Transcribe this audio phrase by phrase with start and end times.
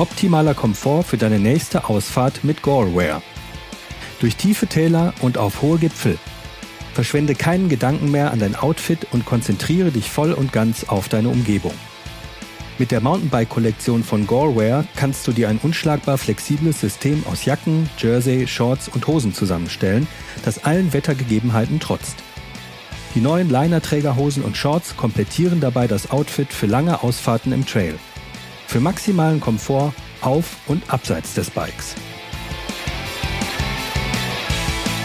[0.00, 3.20] Optimaler Komfort für deine nächste Ausfahrt mit Gorewear.
[4.18, 6.16] Durch tiefe Täler und auf hohe Gipfel.
[6.94, 11.28] Verschwende keinen Gedanken mehr an dein Outfit und konzentriere dich voll und ganz auf deine
[11.28, 11.74] Umgebung.
[12.78, 18.48] Mit der Mountainbike-Kollektion von Gorewear kannst du dir ein unschlagbar flexibles System aus Jacken, Jersey,
[18.48, 20.08] Shorts und Hosen zusammenstellen,
[20.46, 22.16] das allen Wettergegebenheiten trotzt.
[23.14, 27.98] Die neuen Liner-Trägerhosen und Shorts komplettieren dabei das Outfit für lange Ausfahrten im Trail.
[28.70, 31.96] Für maximalen Komfort auf und abseits des Bikes.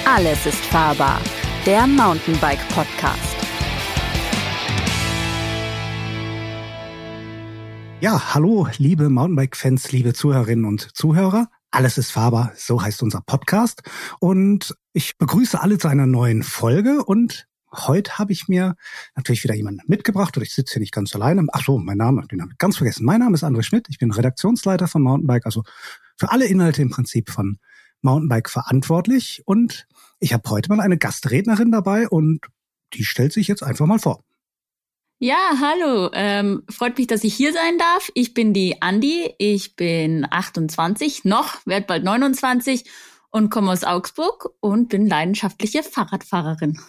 [0.06, 1.20] Alles ist fahrbar.
[1.66, 3.36] Der Mountainbike Podcast.
[8.02, 11.48] Ja, hallo, liebe Mountainbike-Fans, liebe Zuhörerinnen und Zuhörer.
[11.72, 13.82] Alles ist fahrbar, so heißt unser Podcast.
[14.20, 17.04] Und ich begrüße alle zu einer neuen Folge.
[17.04, 18.76] Und heute habe ich mir
[19.16, 20.36] natürlich wieder jemanden mitgebracht.
[20.38, 21.46] Und ich sitze hier nicht ganz alleine.
[21.52, 23.06] Ach so, mein Name, den habe ich ganz vergessen.
[23.06, 23.88] Mein Name ist André Schmidt.
[23.90, 25.64] Ich bin Redaktionsleiter von Mountainbike, also
[26.18, 27.60] für alle Inhalte im Prinzip von
[28.02, 29.44] Mountainbike verantwortlich.
[29.46, 29.88] Und
[30.20, 32.46] ich habe heute mal eine Gastrednerin dabei und
[32.94, 34.24] die stellt sich jetzt einfach mal vor.
[35.18, 36.12] Ja, hallo.
[36.14, 38.12] Ähm, freut mich, dass ich hier sein darf.
[38.16, 39.34] Ich bin die Andi.
[39.38, 42.84] Ich bin 28 noch, werde bald 29
[43.32, 46.80] und komme aus Augsburg und bin leidenschaftliche Fahrradfahrerin.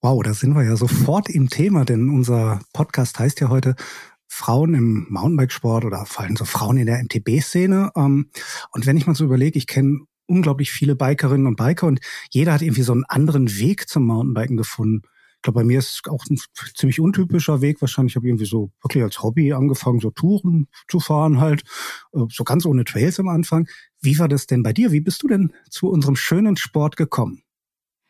[0.00, 3.74] Wow, da sind wir ja sofort im Thema, denn unser Podcast heißt ja heute
[4.28, 7.90] Frauen im Mountainbikesport oder vor allem so Frauen in der MTB-Szene.
[7.96, 8.30] Ähm,
[8.70, 11.98] und wenn ich mal so überlege, ich kenne unglaublich viele Bikerinnen und Biker und
[12.30, 15.02] jeder hat irgendwie so einen anderen Weg zum Mountainbiken gefunden.
[15.38, 16.38] Ich glaube, bei mir ist es auch ein
[16.76, 17.80] ziemlich untypischer Weg.
[17.80, 21.62] Wahrscheinlich habe ich irgendwie so wirklich als Hobby angefangen, so Touren zu fahren halt,
[22.12, 23.66] äh, so ganz ohne Trails am Anfang.
[24.00, 24.92] Wie war das denn bei dir?
[24.92, 27.42] Wie bist du denn zu unserem schönen Sport gekommen?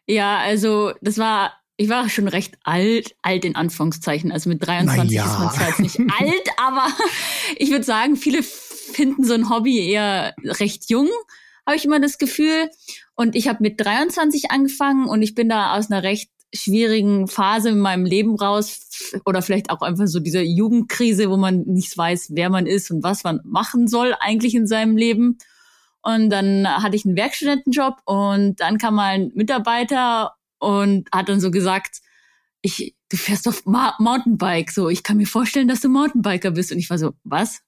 [0.07, 4.33] Ja, also das war, ich war schon recht alt, alt in Anführungszeichen.
[4.33, 5.25] Also mit 23 ja.
[5.25, 6.89] ist man zwar jetzt nicht alt, aber
[7.57, 11.09] ich würde sagen, viele finden so ein Hobby eher recht jung,
[11.65, 12.69] habe ich immer das Gefühl.
[13.15, 17.69] Und ich habe mit 23 angefangen und ich bin da aus einer recht schwierigen Phase
[17.69, 22.31] in meinem Leben raus oder vielleicht auch einfach so diese Jugendkrise, wo man nicht weiß,
[22.33, 25.39] wer man ist und was man machen soll eigentlich in seinem Leben.
[26.03, 31.41] Und dann hatte ich einen Werkstudentenjob und dann kam mal ein Mitarbeiter und hat dann
[31.41, 32.01] so gesagt,
[32.63, 36.73] ich, du fährst auf Ma Mountainbike, so, ich kann mir vorstellen, dass du Mountainbiker bist.
[36.73, 37.61] Und ich war so, was?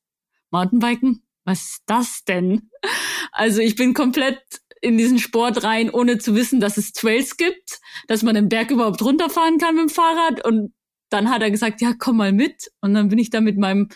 [0.51, 1.23] Mountainbiken?
[1.45, 2.71] Was ist das denn?
[3.33, 4.43] Also ich bin komplett
[4.81, 7.79] in diesen Sport rein, ohne zu wissen, dass es Trails gibt,
[8.09, 10.45] dass man den Berg überhaupt runterfahren kann mit dem Fahrrad.
[10.45, 10.75] Und
[11.11, 12.73] dann hat er gesagt, ja, komm mal mit.
[12.81, 13.89] Und dann bin ich da mit meinem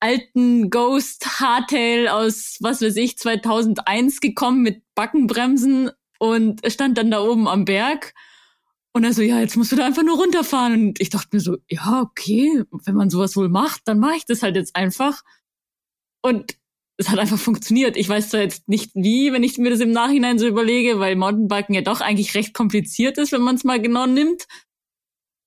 [0.00, 5.90] alten Ghost Hardtail aus, was weiß ich, 2001 gekommen mit Backenbremsen
[6.24, 8.14] und stand dann da oben am Berg.
[8.92, 10.72] Und er so, ja, jetzt musst du da einfach nur runterfahren.
[10.72, 14.24] Und ich dachte mir so, ja, okay, wenn man sowas wohl macht, dann mache ich
[14.24, 15.22] das halt jetzt einfach.
[16.22, 16.56] Und
[16.96, 17.96] es hat einfach funktioniert.
[17.96, 21.16] Ich weiß zwar jetzt nicht wie, wenn ich mir das im Nachhinein so überlege, weil
[21.16, 24.46] Mountainbiken ja doch eigentlich recht kompliziert ist, wenn man es mal genau nimmt.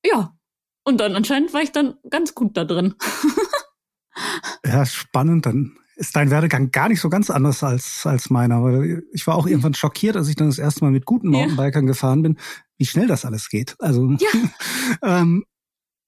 [0.05, 0.37] Ja.
[0.83, 2.95] Und dann anscheinend war ich dann ganz gut da drin.
[4.65, 5.45] ja, spannend.
[5.45, 8.63] Dann ist dein Werdegang gar nicht so ganz anders als, als meiner.
[8.63, 11.85] Weil ich war auch irgendwann schockiert, als ich dann das erste Mal mit guten Mountainbikern
[11.85, 11.91] ja.
[11.91, 12.37] gefahren bin,
[12.77, 13.75] wie schnell das alles geht.
[13.79, 14.29] Also ja,
[15.21, 15.43] ähm,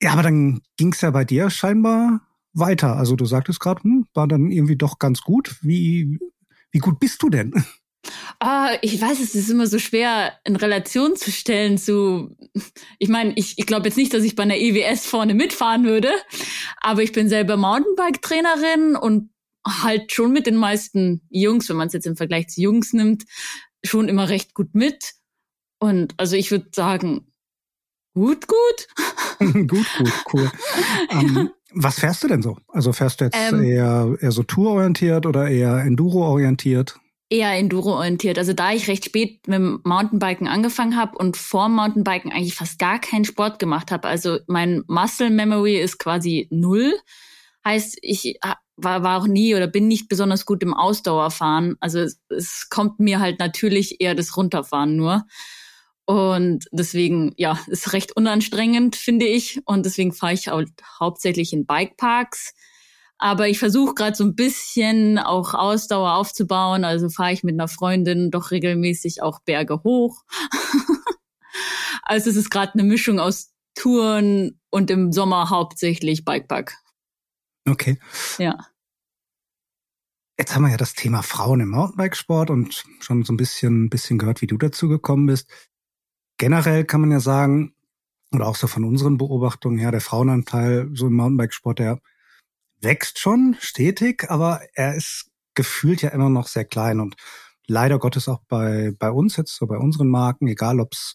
[0.01, 2.21] ja aber dann ging es ja bei dir scheinbar
[2.53, 2.95] weiter?
[2.97, 5.57] Also du sagtest gerade, hm, war dann irgendwie doch ganz gut.
[5.61, 6.19] Wie,
[6.71, 7.53] wie gut bist du denn?
[8.39, 12.37] Ah, ich weiß, es ist immer so schwer in Relation zu stellen zu.
[12.97, 16.09] Ich meine, ich, ich glaube jetzt nicht, dass ich bei einer EWS vorne mitfahren würde,
[16.79, 19.31] aber ich bin selber Mountainbike-Trainerin und
[19.65, 23.25] halt schon mit den meisten Jungs, wenn man es jetzt im Vergleich zu Jungs nimmt,
[23.83, 25.13] schon immer recht gut mit.
[25.79, 27.31] Und also ich würde sagen,
[28.13, 28.87] gut, gut.
[29.67, 30.51] gut, gut, cool.
[31.11, 32.57] Ähm, was fährst du denn so?
[32.67, 36.99] Also fährst du jetzt ähm, eher, eher so tourorientiert oder eher Enduro-orientiert?
[37.29, 38.39] Eher Enduro-orientiert.
[38.39, 42.79] Also da ich recht spät mit dem Mountainbiken angefangen habe und vor Mountainbiken eigentlich fast
[42.79, 44.07] gar keinen Sport gemacht habe.
[44.07, 46.93] Also mein Muscle Memory ist quasi null.
[47.63, 48.39] Heißt, ich
[48.83, 51.75] war, war auch nie oder bin nicht besonders gut im Ausdauerfahren.
[51.79, 55.25] Also es, es kommt mir halt natürlich eher das Runterfahren nur.
[56.05, 59.61] Und deswegen, ja, ist recht unanstrengend, finde ich.
[59.65, 62.55] Und deswegen fahre ich halt hauptsächlich in Bikeparks.
[63.19, 66.83] Aber ich versuche gerade so ein bisschen auch Ausdauer aufzubauen.
[66.83, 70.23] Also fahre ich mit einer Freundin doch regelmäßig auch Berge hoch.
[72.03, 76.75] also es ist gerade eine Mischung aus Touren und im Sommer hauptsächlich Bikepark.
[77.67, 77.99] Okay.
[78.37, 78.57] Ja.
[80.37, 84.17] Jetzt haben wir ja das Thema Frauen im Mountainbikesport und schon so ein bisschen, bisschen
[84.17, 85.49] gehört, wie du dazu gekommen bist
[86.39, 87.75] generell kann man ja sagen,
[88.33, 91.99] oder auch so von unseren Beobachtungen her, der Frauenanteil so im Mountainbikesport, der
[92.81, 97.15] wächst schon stetig, aber er ist gefühlt ja immer noch sehr klein und
[97.67, 101.13] leider Gottes auch bei, bei uns jetzt, so bei unseren Marken, egal ob's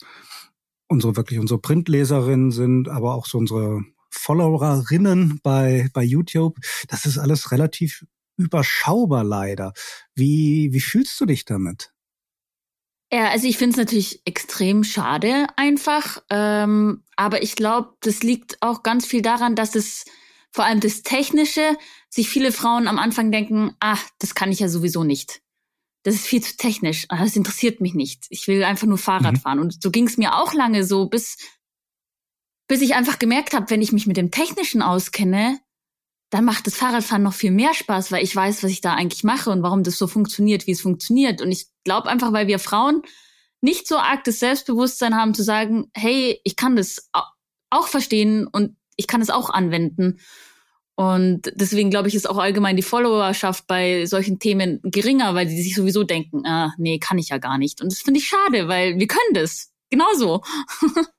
[0.87, 3.81] unsere wirklich unsere Printleserinnen sind, aber auch so unsere
[4.15, 6.59] Followerinnen bei, bei YouTube,
[6.89, 8.05] das ist alles relativ
[8.37, 9.73] überschaubar leider.
[10.15, 11.93] Wie, wie fühlst du dich damit?
[13.13, 16.23] Ja, also ich finde es natürlich extrem schade einfach.
[16.31, 20.05] Ähm, aber ich glaube, das liegt auch ganz viel daran, dass es
[20.51, 21.77] vor allem das Technische
[22.09, 25.43] sich viele Frauen am Anfang denken, ah, das kann ich ja sowieso nicht.
[26.05, 27.07] Das ist viel zu technisch.
[27.09, 28.27] Ah, das interessiert mich nicht.
[28.31, 29.41] Ich will einfach nur Fahrrad mhm.
[29.41, 29.59] fahren.
[29.59, 31.39] Und so ging es mir auch lange so, bis,
[32.67, 35.59] bis ich einfach gemerkt habe, wenn ich mich mit dem Technischen auskenne,
[36.31, 39.23] dann macht das Fahrradfahren noch viel mehr Spaß, weil ich weiß, was ich da eigentlich
[39.23, 41.41] mache und warum das so funktioniert, wie es funktioniert.
[41.41, 43.03] Und ich glaube einfach, weil wir Frauen
[43.61, 47.09] nicht so arg das Selbstbewusstsein haben zu sagen, hey, ich kann das
[47.71, 50.19] auch verstehen und ich kann es auch anwenden.
[50.97, 55.61] Und deswegen glaube ich, ist auch allgemein die Followerschaft bei solchen Themen geringer, weil die
[55.61, 57.81] sich sowieso denken, ah, nee, kann ich ja gar nicht.
[57.81, 59.73] Und das finde ich schade, weil wir können das.
[59.91, 60.43] Genauso.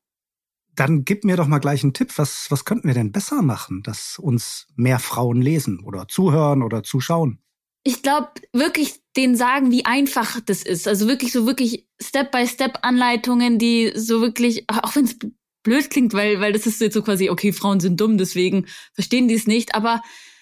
[0.76, 2.18] Dann gib mir doch mal gleich einen Tipp.
[2.18, 6.84] Was, was könnten wir denn besser machen, dass uns mehr Frauen lesen oder zuhören oder
[6.84, 7.40] zuschauen?
[7.84, 10.88] Ich glaube, wirklich denen sagen, wie einfach das ist.
[10.88, 15.18] Also wirklich so wirklich Step-by-Step-Anleitungen, die so wirklich, auch wenn es
[15.64, 19.28] blöd klingt, weil, weil das ist jetzt so quasi, okay, Frauen sind dumm, deswegen verstehen
[19.28, 19.76] die es nicht.
[19.76, 20.02] Aber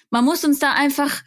[0.09, 1.23] man muss uns da einfach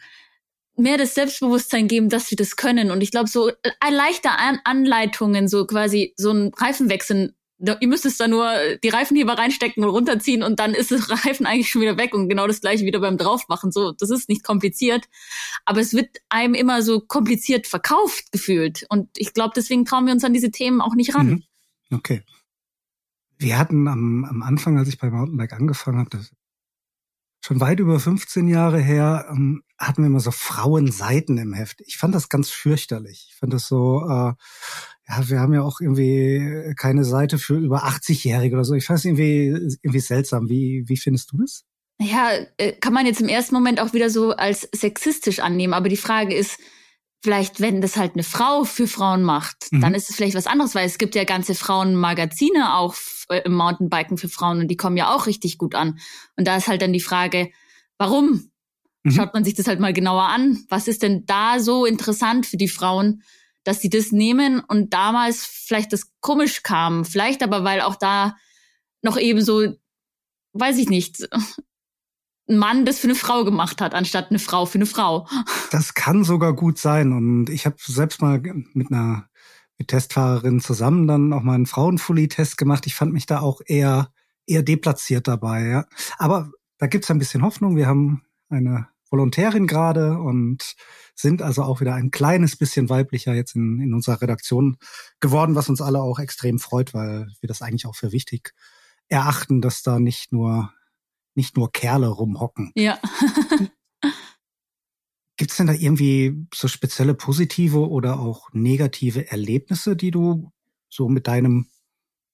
[0.77, 2.91] mehr das Selbstbewusstsein geben, dass wir das können.
[2.91, 3.51] Und ich glaube, so
[3.89, 8.51] leichte An Anleitungen, so quasi so ein Reifenwechsel ihr müsst es da nur
[8.83, 12.29] die Reifenheber reinstecken und runterziehen und dann ist das Reifen eigentlich schon wieder weg und
[12.29, 13.71] genau das gleiche wieder beim draufmachen.
[13.71, 15.05] So, das ist nicht kompliziert,
[15.65, 20.13] aber es wird einem immer so kompliziert verkauft gefühlt und ich glaube, deswegen trauen wir
[20.13, 21.27] uns an diese Themen auch nicht ran.
[21.27, 21.43] Mhm.
[21.91, 22.23] Okay.
[23.39, 26.31] Wir hatten am, am Anfang, als ich bei Mountainbike angefangen habe, das
[27.47, 31.81] schon weit über 15 Jahre her, ähm, hatten wir immer so Frauenseiten im Heft.
[31.85, 33.27] Ich fand das ganz fürchterlich.
[33.29, 34.33] Ich fand das so, äh,
[35.09, 38.73] ja, wir haben ja auch irgendwie keine Seite für über 80-Jährige oder so.
[38.73, 39.47] Ich fand es irgendwie,
[39.81, 40.49] irgendwie seltsam.
[40.49, 41.63] Wie, wie findest du das?
[41.99, 45.73] Ja, äh, kann man jetzt im ersten Moment auch wieder so als sexistisch annehmen.
[45.73, 46.59] Aber die Frage ist,
[47.23, 49.81] vielleicht, wenn das halt eine Frau für Frauen macht, mhm.
[49.81, 52.95] dann ist es vielleicht was anderes, weil es gibt ja ganze Frauenmagazine auch
[53.29, 55.99] äh, im Mountainbiken für Frauen und die kommen ja auch richtig gut an.
[56.35, 57.49] Und da ist halt dann die Frage,
[57.97, 58.51] warum?
[59.03, 59.11] Mhm.
[59.11, 60.65] Schaut man sich das halt mal genauer an.
[60.69, 63.23] Was ist denn da so interessant für die Frauen?
[63.67, 67.03] Dass sie das nehmen und damals vielleicht das komisch kam.
[67.03, 68.35] Vielleicht aber, weil auch da
[69.01, 69.73] noch eben so,
[70.53, 71.27] weiß ich nicht,
[72.49, 75.27] ein Mann das für eine Frau gemacht hat, anstatt eine Frau für eine Frau.
[75.71, 77.11] Das kann sogar gut sein.
[77.11, 78.41] Und ich habe selbst mal
[78.73, 79.27] mit einer
[79.77, 82.87] mit Testfahrerin zusammen dann auch mal einen Frauenfully-Test gemacht.
[82.87, 84.11] Ich fand mich da auch eher,
[84.47, 85.67] eher deplatziert dabei.
[85.67, 85.85] Ja.
[86.17, 87.75] Aber da gibt's ein bisschen Hoffnung.
[87.75, 90.75] Wir haben eine Volontärin gerade und
[91.15, 94.77] sind also auch wieder ein kleines bisschen weiblicher jetzt in, in unserer Redaktion
[95.19, 98.53] geworden, was uns alle auch extrem freut, weil wir das eigentlich auch für wichtig
[99.09, 100.71] erachten, dass da nicht nur
[101.37, 102.71] nicht nur Kerle rumhocken.
[102.75, 102.99] Ja.
[105.37, 110.51] Gibt es denn da irgendwie so spezielle positive oder auch negative Erlebnisse, die du
[110.89, 111.67] so mit deinem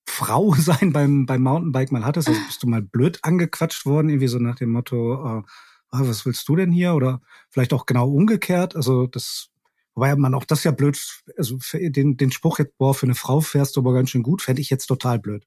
[0.07, 2.29] Frau sein beim, beim Mountainbike mal hattest?
[2.29, 5.43] Also bist du mal blöd angequatscht worden, irgendwie so nach dem Motto, äh,
[5.93, 6.93] ah, was willst du denn hier?
[6.95, 8.75] Oder vielleicht auch genau umgekehrt.
[8.75, 9.49] Also das,
[9.93, 10.99] wobei man auch das ja blöd,
[11.37, 14.41] also den, den Spruch jetzt, boah, für eine Frau fährst du aber ganz schön gut,
[14.41, 15.45] fände ich jetzt total blöd.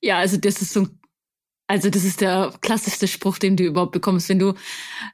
[0.00, 0.86] Ja, also das ist so
[1.68, 4.54] also das ist der klassischste Spruch, den du überhaupt bekommst, wenn du,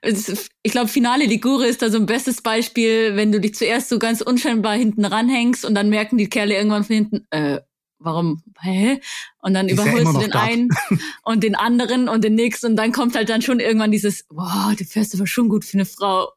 [0.02, 3.98] ich glaube, Finale Ligure ist da so ein bestes Beispiel, wenn du dich zuerst so
[3.98, 7.60] ganz unscheinbar hinten ranhängst und dann merken die Kerle irgendwann von hinten, äh,
[8.02, 9.00] warum, hä?
[9.40, 10.42] Und dann überholst ja du den da.
[10.42, 10.68] einen
[11.24, 14.74] und den anderen und den nächsten und dann kommt halt dann schon irgendwann dieses, boah,
[14.76, 16.32] du fährst aber schon gut für eine Frau.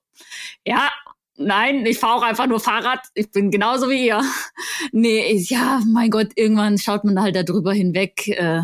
[0.65, 0.89] Ja,
[1.38, 4.22] nein, ich fahre auch einfach nur Fahrrad, ich bin genauso wie ihr.
[4.91, 8.27] Nee, ja, mein Gott, irgendwann schaut man halt da drüber hinweg.
[8.27, 8.62] Äh,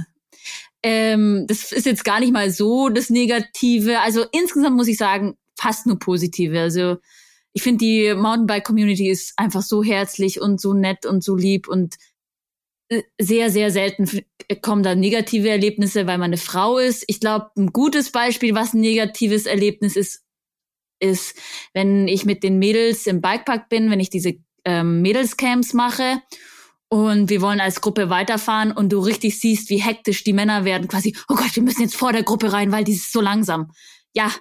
[0.84, 4.00] ähm, das ist jetzt gar nicht mal so das Negative.
[4.01, 6.60] Also insgesamt muss ich sagen, fast nur Positive.
[6.60, 6.98] Also
[7.53, 11.96] ich finde, die Mountainbike-Community ist einfach so herzlich und so nett und so lieb und
[13.19, 14.24] sehr, sehr selten
[14.62, 17.03] kommen da negative Erlebnisse, weil man eine Frau ist.
[17.07, 20.24] Ich glaube, ein gutes Beispiel, was ein negatives Erlebnis ist,
[21.00, 21.36] ist,
[21.74, 24.33] wenn ich mit den Mädels im Bikepark bin, wenn ich diese
[24.65, 26.21] ähm, Mädelscamps mache
[26.89, 30.88] und wir wollen als Gruppe weiterfahren und du richtig siehst, wie hektisch die Männer werden,
[30.88, 33.71] quasi, oh Gott, wir müssen jetzt vor der Gruppe rein, weil die ist so langsam.
[34.13, 34.31] Ja,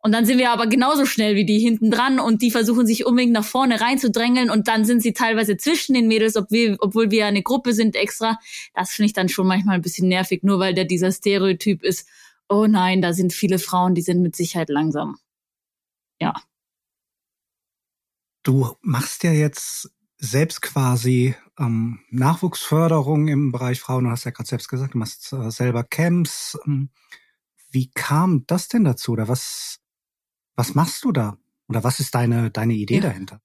[0.00, 3.06] und dann sind wir aber genauso schnell wie die hinten dran und die versuchen sich
[3.06, 7.26] unbedingt nach vorne reinzudrängeln und dann sind sie teilweise zwischen den Mädels, obwohl, obwohl wir
[7.26, 8.38] eine Gruppe sind extra.
[8.74, 12.08] Das finde ich dann schon manchmal ein bisschen nervig, nur weil der dieser Stereotyp ist.
[12.48, 15.18] oh nein, da sind viele Frauen, die sind mit Sicherheit langsam.
[16.20, 16.34] Ja.
[18.44, 24.04] Du machst ja jetzt selbst quasi ähm, Nachwuchsförderung im Bereich Frauen.
[24.04, 26.58] Du hast ja gerade selbst gesagt, du machst äh, selber Camps.
[26.66, 26.90] Ähm,
[27.70, 29.12] wie kam das denn dazu?
[29.12, 29.80] Oder was,
[30.56, 31.38] was machst du da?
[31.68, 33.02] Oder was ist deine, deine Idee ja.
[33.02, 33.40] dahinter?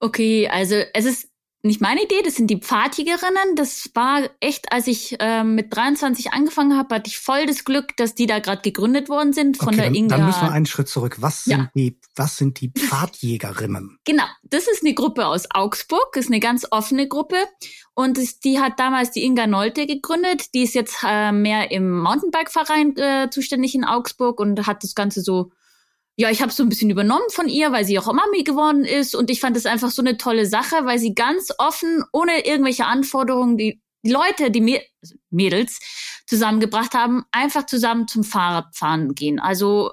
[0.00, 1.28] Okay, also es ist
[1.64, 3.56] nicht meine Idee, das sind die Pfadjägerinnen.
[3.56, 7.96] Das war echt, als ich ähm, mit 23 angefangen habe, hatte ich voll das Glück,
[7.96, 10.16] dass die da gerade gegründet worden sind von okay, der dann, Inga.
[10.18, 11.16] Dann müssen wir einen Schritt zurück.
[11.20, 11.70] Was sind ja.
[11.74, 13.98] die, was sind die Pfadjägerinnen?
[14.04, 17.36] genau, das ist eine Gruppe aus Augsburg, das ist eine ganz offene Gruppe.
[17.94, 20.52] Und das, die hat damals die Inga Nolte gegründet.
[20.52, 25.22] Die ist jetzt äh, mehr im Mountainbike-Verein äh, zuständig in Augsburg und hat das Ganze
[25.22, 25.50] so
[26.16, 29.16] ja, ich habe so ein bisschen übernommen von ihr, weil sie auch Mami geworden ist
[29.16, 32.86] und ich fand es einfach so eine tolle Sache, weil sie ganz offen, ohne irgendwelche
[32.86, 35.80] Anforderungen, die, Leute, die also Mädels
[36.26, 39.40] zusammengebracht haben, einfach zusammen zum Fahrradfahren gehen.
[39.40, 39.92] Also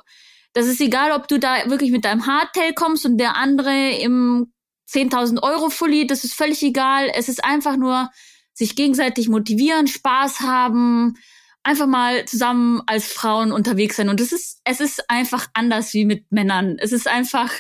[0.54, 4.52] das ist egal, ob du da wirklich mit deinem Hardtail kommst und der andere im
[4.90, 7.10] 10.000 Euro Fully, das ist völlig egal.
[7.16, 8.10] Es ist einfach nur
[8.54, 11.16] sich gegenseitig motivieren, Spaß haben,
[11.64, 14.10] einfach mal zusammen als Frauen unterwegs sein.
[14.10, 16.78] Und es ist, es ist einfach anders wie mit Männern.
[16.80, 17.52] Es ist einfach,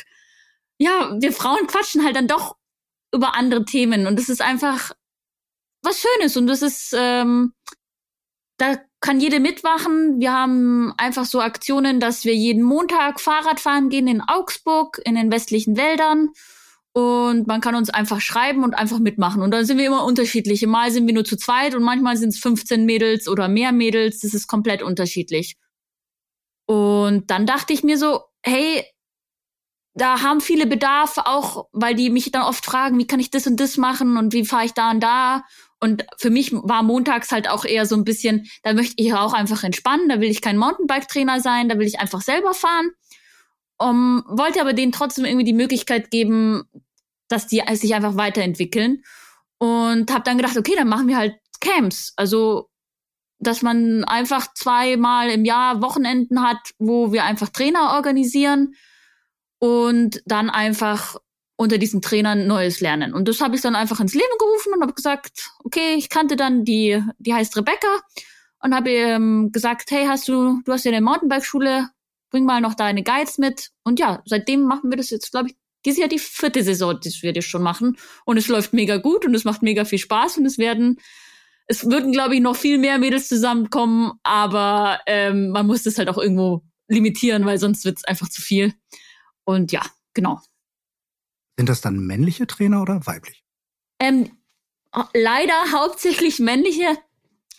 [0.77, 2.57] ja, wir Frauen quatschen halt dann doch
[3.13, 4.07] über andere Themen.
[4.07, 4.91] Und es ist einfach
[5.83, 6.37] was Schönes.
[6.37, 7.53] Und das ist, ähm,
[8.57, 10.19] da kann jede mitmachen.
[10.19, 15.15] Wir haben einfach so Aktionen, dass wir jeden Montag Fahrrad fahren gehen in Augsburg, in
[15.15, 16.29] den westlichen Wäldern.
[16.93, 19.41] Und man kann uns einfach schreiben und einfach mitmachen.
[19.41, 20.65] Und dann sind wir immer unterschiedlich.
[20.67, 24.19] Mal sind wir nur zu zweit und manchmal sind es 15 Mädels oder mehr Mädels.
[24.19, 25.55] Das ist komplett unterschiedlich.
[26.65, 28.83] Und dann dachte ich mir so, hey,
[29.93, 33.47] da haben viele Bedarf, auch weil die mich dann oft fragen, wie kann ich das
[33.47, 35.43] und das machen und wie fahre ich da und da.
[35.79, 39.33] Und für mich war montags halt auch eher so ein bisschen, da möchte ich auch
[39.33, 42.91] einfach entspannen, da will ich kein Mountainbike-Trainer sein, da will ich einfach selber fahren
[43.81, 46.63] um, wollte aber denen trotzdem irgendwie die Möglichkeit geben,
[47.27, 49.03] dass die sich einfach weiterentwickeln.
[49.57, 52.13] Und habe dann gedacht, okay, dann machen wir halt Camps.
[52.15, 52.69] Also,
[53.39, 58.75] dass man einfach zweimal im Jahr Wochenenden hat, wo wir einfach Trainer organisieren
[59.59, 61.17] und dann einfach
[61.55, 63.13] unter diesen Trainern Neues lernen.
[63.13, 66.35] Und das habe ich dann einfach ins Leben gerufen und habe gesagt, okay, ich kannte
[66.35, 67.99] dann die, die heißt Rebecca
[68.61, 71.89] und habe ähm, gesagt, hey, hast du, du hast ja eine Mountainbike-Schule,
[72.31, 73.69] bring mal noch deine Guides mit.
[73.83, 77.21] Und ja, seitdem machen wir das jetzt, glaube ich, dieses Jahr die vierte Saison, das
[77.21, 77.97] wir das schon machen.
[78.25, 80.99] Und es läuft mega gut und es macht mega viel Spaß und es werden,
[81.67, 86.09] es würden, glaube ich, noch viel mehr Mädels zusammenkommen, aber ähm, man muss das halt
[86.09, 88.73] auch irgendwo limitieren, weil sonst wird es einfach zu viel.
[89.43, 89.81] Und ja,
[90.13, 90.39] genau.
[91.57, 93.43] Sind das dann männliche Trainer oder weiblich?
[93.99, 94.31] Ähm,
[95.13, 96.97] leider hauptsächlich männliche.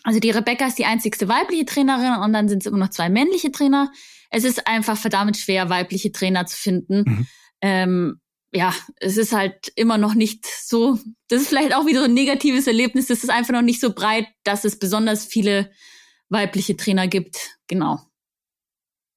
[0.05, 3.09] Also die Rebecca ist die einzigste weibliche Trainerin und dann sind es immer noch zwei
[3.09, 3.93] männliche Trainer
[4.33, 7.05] es ist einfach verdammt schwer, weibliche Trainer zu finden.
[7.07, 7.27] Mhm.
[7.61, 8.21] Ähm,
[8.53, 10.99] ja, es ist halt immer noch nicht so,
[11.29, 13.95] das ist vielleicht auch wieder so ein negatives Erlebnis, es ist einfach noch nicht so
[13.95, 15.71] breit, dass es besonders viele
[16.29, 17.59] weibliche Trainer gibt.
[17.67, 18.01] Genau.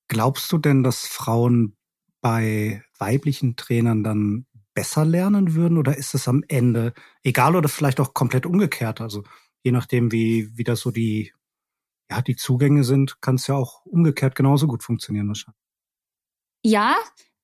[0.07, 1.75] Glaubst du denn, dass Frauen
[2.21, 6.93] bei weiblichen Trainern dann besser lernen würden oder ist es am Ende
[7.23, 9.01] egal oder vielleicht auch komplett umgekehrt?
[9.01, 9.23] Also
[9.63, 11.33] je nachdem, wie, wie das so die
[12.09, 15.59] ja, die Zugänge sind, kann es ja auch umgekehrt genauso gut funktionieren wahrscheinlich.
[16.63, 16.95] Ja,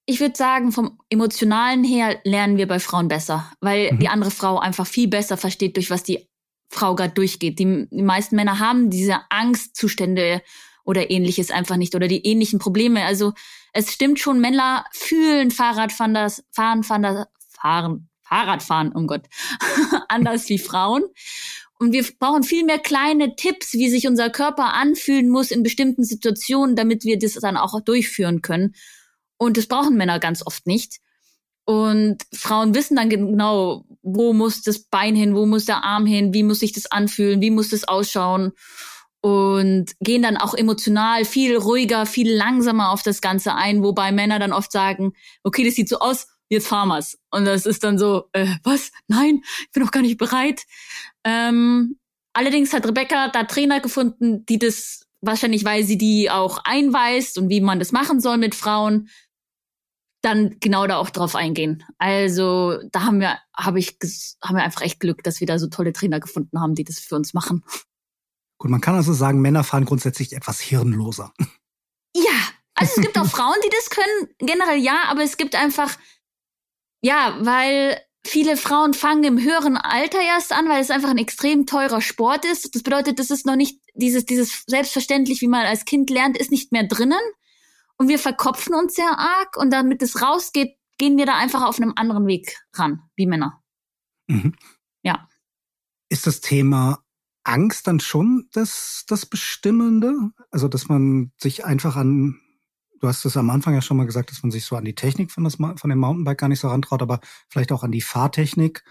[0.06, 4.00] ich würde sagen, vom Emotionalen her lernen wir bei Frauen besser, weil mhm.
[4.00, 6.28] die andere Frau einfach viel besser versteht, durch was die
[6.70, 7.60] Frau gerade durchgeht.
[7.60, 10.42] Die, die meisten Männer haben diese Angstzustände
[10.84, 13.06] oder ähnliches einfach nicht oder die ähnlichen Probleme.
[13.06, 13.34] Also
[13.74, 19.28] es stimmt schon, Männer fühlen Fahrradfahren, das, fahren, fahren, das, fahren, Fahrradfahren, um Gott,
[20.08, 21.04] anders wie Frauen.
[21.82, 26.04] Und wir brauchen viel mehr kleine Tipps, wie sich unser Körper anfühlen muss in bestimmten
[26.04, 28.76] Situationen, damit wir das dann auch durchführen können.
[29.38, 31.00] Und das brauchen Männer ganz oft nicht.
[31.66, 36.36] Und Frauen wissen dann genau, wo muss das Bein hin, wo muss der Arm hin,
[36.36, 38.52] wie muss sich das anfühlen, wie muss das ausschauen.
[39.22, 44.38] Und gehen dann auch emotional viel ruhiger, viel langsamer auf das Ganze ein, wobei Männer
[44.38, 47.18] dann oft sagen, okay, das sieht so aus, jetzt fahren wir's.
[47.32, 48.92] Und das ist dann so, äh, was?
[49.08, 50.66] Nein, ich bin noch gar nicht bereit.
[51.24, 51.98] Ähm,
[52.34, 57.50] allerdings hat Rebecca da Trainer gefunden, die das wahrscheinlich, weil sie die auch einweist und
[57.50, 59.10] wie man das machen soll mit Frauen,
[60.22, 61.84] dann genau da auch drauf eingehen.
[61.98, 63.98] Also da haben wir, habe ich,
[64.44, 67.00] haben wir einfach echt Glück, dass wir da so tolle Trainer gefunden haben, die das
[67.00, 67.64] für uns machen.
[68.60, 71.34] Gut, man kann also sagen, Männer fahren grundsätzlich etwas hirnloser.
[72.14, 75.98] Ja, also es gibt auch Frauen, die das können, generell ja, aber es gibt einfach
[77.02, 81.66] ja, weil viele Frauen fangen im höheren Alter erst an, weil es einfach ein extrem
[81.66, 82.76] teurer Sport ist.
[82.76, 86.52] Das bedeutet, das ist noch nicht dieses, dieses selbstverständlich, wie man als Kind lernt, ist
[86.52, 87.20] nicht mehr drinnen.
[87.98, 89.58] Und wir verkopfen uns sehr arg.
[89.58, 93.62] Und damit es rausgeht, gehen wir da einfach auf einem anderen Weg ran, wie Männer.
[94.28, 94.56] Mhm.
[95.04, 95.28] Ja.
[96.10, 97.04] Ist das Thema
[97.44, 100.14] Angst dann schon das, das Bestimmende?
[100.52, 102.40] Also, dass man sich einfach an,
[103.02, 104.96] du hast es am Anfang ja schon mal gesagt, dass man sich so an die
[104.96, 108.02] Technik von, das, von dem Mountainbike gar nicht so rantraut, aber vielleicht auch an die
[108.02, 108.84] Fahrtechnik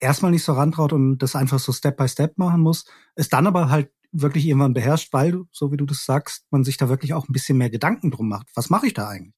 [0.00, 2.84] erstmal nicht so rantraut und das einfach so Step by Step machen muss,
[3.14, 6.76] es dann aber halt wirklich irgendwann beherrscht, weil, so wie du das sagst, man sich
[6.76, 8.48] da wirklich auch ein bisschen mehr Gedanken drum macht.
[8.54, 9.34] Was mache ich da eigentlich?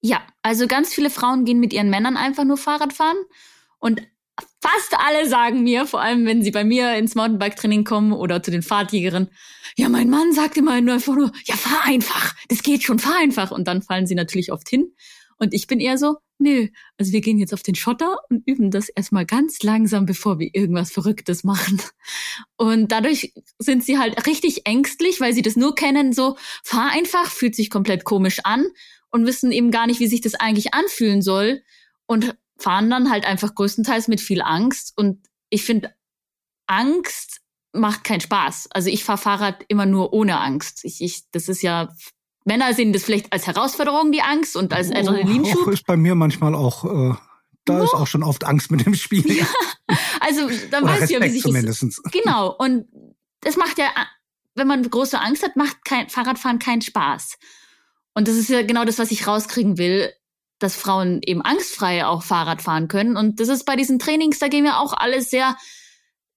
[0.00, 3.16] Ja, also ganz viele Frauen gehen mit ihren Männern einfach nur Fahrrad fahren
[3.78, 4.02] und
[4.60, 8.50] fast alle sagen mir, vor allem wenn sie bei mir ins Mountainbike-Training kommen oder zu
[8.50, 9.30] den Fahrtjägerinnen,
[9.76, 13.18] ja, mein Mann sagt immer nur einfach nur, ja, fahr einfach, das geht schon, fahr
[13.18, 13.50] einfach.
[13.50, 14.92] Und dann fallen sie natürlich oft hin.
[15.38, 18.70] Und ich bin eher so, nö, also wir gehen jetzt auf den Schotter und üben
[18.70, 21.80] das erstmal ganz langsam, bevor wir irgendwas Verrücktes machen.
[22.56, 27.30] Und dadurch sind sie halt richtig ängstlich, weil sie das nur kennen, so, fahr einfach,
[27.30, 28.66] fühlt sich komplett komisch an
[29.10, 31.62] und wissen eben gar nicht, wie sich das eigentlich anfühlen soll.
[32.06, 34.92] Und fahren dann halt einfach größtenteils mit viel Angst.
[34.96, 35.94] Und ich finde,
[36.66, 37.40] Angst
[37.72, 38.68] macht keinen Spaß.
[38.70, 40.84] Also ich fahre Fahrrad immer nur ohne Angst.
[40.84, 41.94] Ich, ich, das ist ja,
[42.44, 45.66] Männer sehen das vielleicht als Herausforderung, die Angst und als Adrenalinschub.
[45.66, 47.14] Oh, ist bei mir manchmal auch, äh,
[47.64, 47.84] da oh.
[47.84, 49.30] ist auch schon oft Angst mit dem Spiel.
[49.30, 49.46] Ja.
[50.20, 51.82] Also dann Oder weißt du ja, wie sich zumindest.
[51.82, 52.02] das.
[52.10, 52.52] Genau.
[52.56, 52.86] Und
[53.42, 53.88] das macht ja,
[54.54, 57.36] wenn man große Angst hat, macht kein Fahrradfahren keinen Spaß.
[58.14, 60.10] Und das ist ja genau das, was ich rauskriegen will
[60.58, 63.16] dass Frauen eben angstfrei auch Fahrrad fahren können.
[63.16, 65.56] Und das ist bei diesen Trainings, da gehen wir auch alles sehr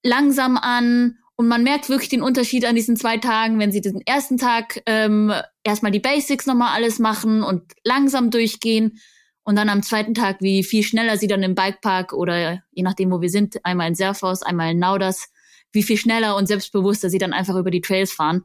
[0.02, 1.16] langsam an.
[1.36, 4.82] Und man merkt wirklich den Unterschied an diesen zwei Tagen, wenn sie den ersten Tag
[4.84, 5.32] ähm,
[5.64, 9.00] erstmal die Basics nochmal alles machen und langsam durchgehen.
[9.42, 13.10] Und dann am zweiten Tag, wie viel schneller sie dann im Bikepark oder je nachdem,
[13.10, 15.30] wo wir sind, einmal in Serfaus, einmal in Nauders,
[15.72, 18.44] wie viel schneller und selbstbewusster sie dann einfach über die Trails fahren.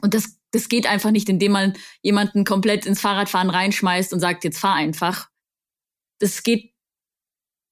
[0.00, 4.44] Und das das geht einfach nicht, indem man jemanden komplett ins Fahrradfahren reinschmeißt und sagt,
[4.44, 5.28] jetzt fahr einfach.
[6.18, 6.72] Das geht,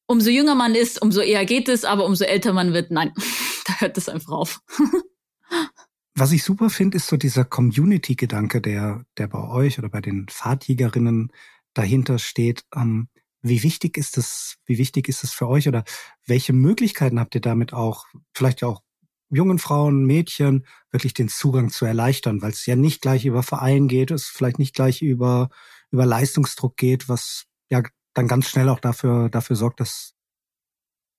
[0.07, 3.13] umso jünger man ist, umso eher geht es, aber umso älter man wird, nein,
[3.67, 4.63] da hört es einfach auf.
[6.19, 10.27] Was ich super finde, ist so dieser Community-Gedanke, der, der bei euch oder bei den
[10.31, 11.31] Fahrtjägerinnen
[11.75, 12.65] dahinter steht.
[12.75, 13.09] Ähm,
[13.43, 15.85] wie wichtig ist es, wie wichtig ist es für euch oder
[16.27, 18.83] welche Möglichkeiten habt ihr damit auch, vielleicht auch
[19.31, 23.89] jungen Frauen, Mädchen wirklich den Zugang zu erleichtern, weil es ja nicht gleich über Verein
[23.89, 25.49] geht, es vielleicht nicht gleich über,
[25.91, 27.83] über Leistungsdruck geht, was ja
[28.15, 30.15] dann ganz schnell auch dafür, dafür sorgt, dass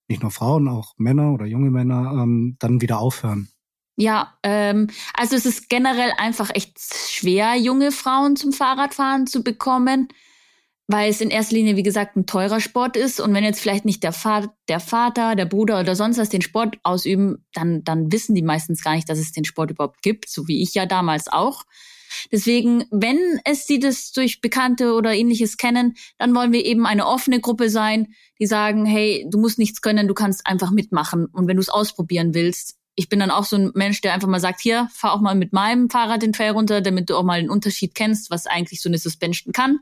[0.08, 3.50] nicht nur Frauen, auch Männer oder junge Männer ähm, dann wieder aufhören.
[3.98, 10.08] Ja, ähm, also es ist generell einfach echt schwer, junge Frauen zum Fahrradfahren zu bekommen
[10.88, 13.20] weil es in erster Linie, wie gesagt, ein teurer Sport ist.
[13.20, 16.42] Und wenn jetzt vielleicht nicht der, Vater, der Vater, der Bruder oder sonst was den
[16.42, 20.30] Sport ausüben, dann, dann wissen die meistens gar nicht, dass es den Sport überhaupt gibt,
[20.30, 21.66] so wie ich ja damals auch.
[22.32, 27.06] Deswegen, wenn es die das durch Bekannte oder ähnliches kennen, dann wollen wir eben eine
[27.06, 31.26] offene Gruppe sein, die sagen, hey, du musst nichts können, du kannst einfach mitmachen.
[31.26, 34.30] Und wenn du es ausprobieren willst, ich bin dann auch so ein Mensch, der einfach
[34.30, 37.24] mal sagt, hier, fahr auch mal mit meinem Fahrrad den Trail runter, damit du auch
[37.24, 39.80] mal den Unterschied kennst, was eigentlich so eine Suspension kann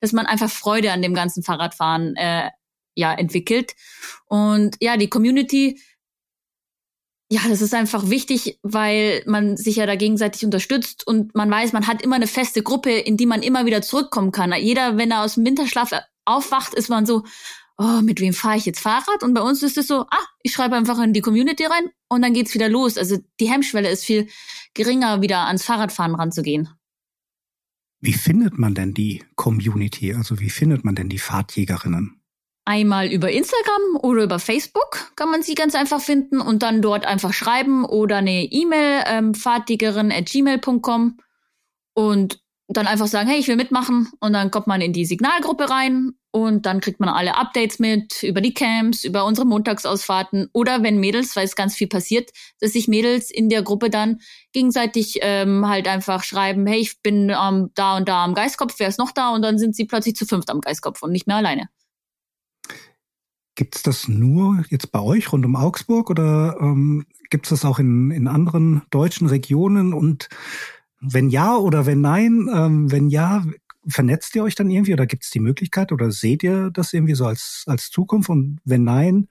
[0.00, 2.50] dass man einfach Freude an dem ganzen Fahrradfahren äh,
[2.94, 3.74] ja entwickelt.
[4.26, 5.80] Und ja, die Community,
[7.30, 11.72] ja, das ist einfach wichtig, weil man sich ja da gegenseitig unterstützt und man weiß,
[11.72, 14.52] man hat immer eine feste Gruppe, in die man immer wieder zurückkommen kann.
[14.54, 15.90] Jeder, wenn er aus dem Winterschlaf
[16.24, 17.24] aufwacht, ist man so,
[17.78, 19.22] oh, mit wem fahre ich jetzt Fahrrad?
[19.22, 22.22] Und bei uns ist es so, ah, ich schreibe einfach in die Community rein und
[22.22, 22.96] dann geht's wieder los.
[22.96, 24.28] Also die Hemmschwelle ist viel
[24.74, 26.68] geringer, wieder ans Fahrradfahren ranzugehen.
[28.06, 30.14] Wie findet man denn die Community?
[30.14, 32.20] Also wie findet man denn die Fahrtjägerinnen?
[32.64, 37.04] Einmal über Instagram oder über Facebook kann man sie ganz einfach finden und dann dort
[37.04, 41.18] einfach schreiben oder eine E-Mail ähm, fahrtjägerin@gmail.com
[41.94, 45.68] und dann einfach sagen, hey, ich will mitmachen und dann kommt man in die Signalgruppe
[45.68, 50.82] rein und dann kriegt man alle Updates mit über die Camps, über unsere Montagsausfahrten oder
[50.82, 54.20] wenn Mädels, weil es ganz viel passiert, dass sich Mädels in der Gruppe dann
[54.52, 58.88] gegenseitig ähm, halt einfach schreiben, hey, ich bin ähm, da und da am Geistkopf, wer
[58.88, 59.30] ist noch da?
[59.30, 61.70] Und dann sind sie plötzlich zu fünft am Geistkopf und nicht mehr alleine.
[63.54, 68.10] Gibt's das nur jetzt bei euch rund um Augsburg oder ähm, gibt's das auch in,
[68.10, 69.94] in anderen deutschen Regionen?
[69.94, 70.28] Und
[71.00, 73.42] wenn ja oder wenn nein, ähm, wenn ja,
[73.86, 77.14] vernetzt ihr euch dann irgendwie oder gibt es die Möglichkeit oder seht ihr das irgendwie
[77.14, 78.28] so als, als Zukunft?
[78.28, 79.28] Und wenn nein,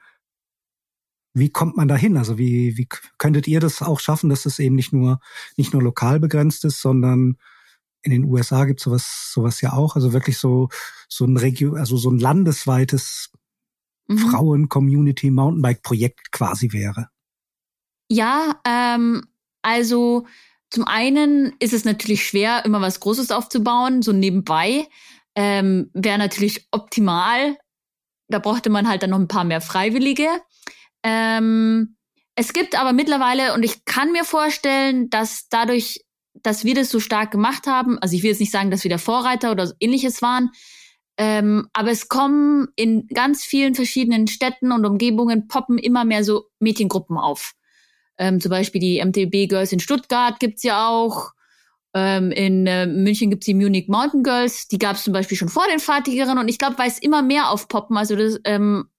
[1.34, 2.18] wie kommt man da hin?
[2.18, 2.88] Also wie, wie
[3.18, 5.20] könntet ihr das auch schaffen, dass es eben nicht nur,
[5.58, 7.38] nicht nur lokal begrenzt ist, sondern
[8.02, 9.96] in den USA gibt es sowas, sowas ja auch.
[9.96, 10.70] Also wirklich so,
[11.10, 13.32] so ein Regio, also so ein landesweites
[14.08, 14.18] mhm.
[14.18, 17.10] Frauen-Community-Mountainbike-Projekt quasi wäre.
[18.10, 19.28] Ja, ähm,
[19.64, 20.28] Also
[20.76, 24.90] zum einen ist es natürlich schwer, immer was Großes aufzubauen, so nebenbei.
[25.34, 27.56] Ähm, Wäre natürlich optimal.
[28.28, 30.28] Da bräuchte man halt dann noch ein paar mehr Freiwillige.
[31.02, 31.96] Ähm,
[32.36, 37.00] es gibt aber mittlerweile, und ich kann mir vorstellen, dass dadurch, dass wir das so
[37.00, 40.22] stark gemacht haben, also ich will jetzt nicht sagen, dass wir der Vorreiter oder ähnliches
[40.22, 40.52] waren,
[41.16, 46.50] ähm, aber es kommen in ganz vielen verschiedenen Städten und Umgebungen poppen immer mehr so
[46.60, 47.54] Mädchengruppen auf.
[48.18, 51.32] Ähm, zum Beispiel die MTB Girls in Stuttgart gibt's ja auch.
[51.94, 54.68] Ähm, in äh, München gibt's die Munich Mountain Girls.
[54.68, 56.38] Die gab's zum Beispiel schon vor den Fahrtigeren.
[56.38, 58.90] Und ich glaube, weil es immer mehr aufpoppen, also das ähm,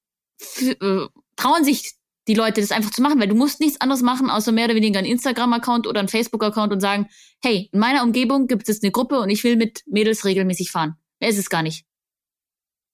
[0.58, 1.96] äh, trauen sich
[2.28, 4.74] die Leute das einfach zu machen, weil du musst nichts anderes machen, außer mehr oder
[4.74, 7.08] weniger einen Instagram-Account oder einen Facebook-Account und sagen,
[7.42, 10.96] hey, in meiner Umgebung gibt es eine Gruppe und ich will mit Mädels regelmäßig fahren.
[11.20, 11.84] Mehr ist es gar nicht.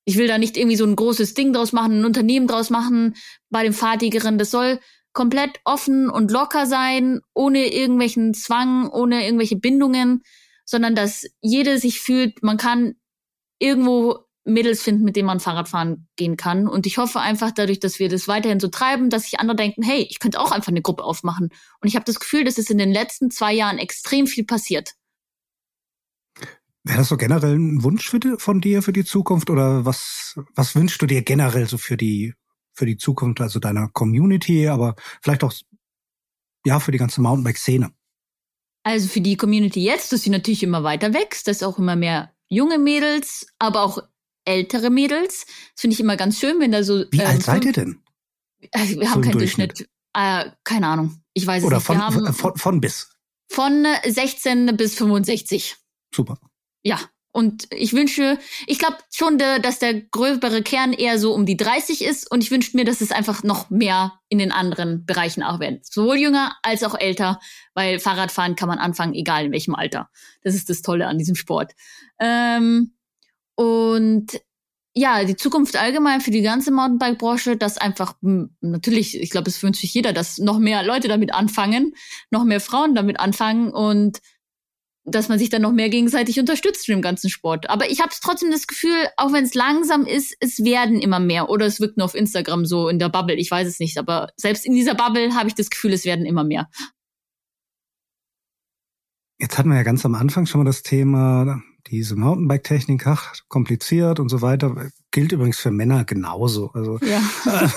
[0.04, 3.14] Ich will da nicht irgendwie so ein großes Ding draus machen, ein Unternehmen draus machen
[3.50, 4.37] bei den Fahrtigeren.
[4.37, 4.80] Das soll
[5.12, 10.22] komplett offen und locker sein, ohne irgendwelchen Zwang, ohne irgendwelche Bindungen,
[10.64, 12.94] sondern dass jede sich fühlt, man kann
[13.59, 16.66] irgendwo Mädels finden, mit denen man Fahrrad fahren gehen kann.
[16.66, 19.83] Und ich hoffe einfach dadurch, dass wir das weiterhin so treiben, dass sich andere denken,
[19.83, 21.51] hey, ich könnte auch einfach eine Gruppe aufmachen.
[21.81, 24.94] Und ich habe das Gefühl, dass es in den letzten zwei Jahren extrem viel passiert.
[26.85, 30.75] Wäre das so generell ein Wunsch die, von dir für die Zukunft oder was, was
[30.75, 32.35] wünschst du dir generell so für die,
[32.74, 35.52] für die Zukunft, also deiner Community, aber vielleicht auch,
[36.64, 37.92] ja, für die ganze Mountainbike-Szene?
[38.85, 42.32] Also für die Community jetzt, dass sie natürlich immer weiter wächst, dass auch immer mehr
[42.48, 43.98] junge Mädels, aber auch
[44.44, 45.46] ältere Mädels.
[45.46, 47.04] Das finde ich immer ganz schön, wenn da so.
[47.11, 48.02] Wie ähm, alt seid ihr denn?
[48.72, 49.88] Also wir so haben keinen Durchschnitt.
[50.14, 51.22] Äh, keine Ahnung.
[51.32, 51.98] Ich weiß Oder es nicht.
[51.98, 53.11] Oder von, von, von bis.
[53.50, 55.76] Von 16 bis 65.
[56.14, 56.38] Super.
[56.82, 57.00] Ja.
[57.32, 62.04] Und ich wünsche, ich glaube schon, dass der gröbere Kern eher so um die 30
[62.04, 62.30] ist.
[62.30, 65.80] Und ich wünsche mir, dass es einfach noch mehr in den anderen Bereichen auch werden.
[65.82, 67.40] Sowohl jünger als auch älter,
[67.74, 70.10] weil Fahrradfahren kann man anfangen, egal in welchem Alter.
[70.42, 71.72] Das ist das Tolle an diesem Sport.
[72.20, 72.92] Ähm,
[73.54, 74.40] und
[74.94, 78.14] ja, die Zukunft allgemein für die ganze Mountainbike-Branche, dass einfach,
[78.60, 81.94] natürlich, ich glaube, es wünscht sich jeder, dass noch mehr Leute damit anfangen,
[82.30, 84.18] noch mehr Frauen damit anfangen und
[85.04, 87.68] dass man sich dann noch mehr gegenseitig unterstützt im ganzen Sport.
[87.68, 91.50] Aber ich habe trotzdem das Gefühl, auch wenn es langsam ist, es werden immer mehr.
[91.50, 93.98] Oder es wirkt nur auf Instagram so in der Bubble, ich weiß es nicht.
[93.98, 96.68] Aber selbst in dieser Bubble habe ich das Gefühl, es werden immer mehr.
[99.38, 104.20] Jetzt hatten wir ja ganz am Anfang schon mal das Thema diese Mountainbike-Technik, ach, kompliziert
[104.20, 106.70] und so weiter, gilt übrigens für Männer genauso.
[106.74, 107.18] Also ja.
[107.46, 107.68] äh,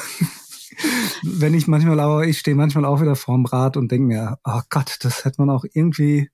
[1.24, 4.62] wenn ich manchmal auch, ich stehe manchmal auch wieder vorm Rad und denke mir, oh
[4.70, 6.30] Gott, das hätte man auch irgendwie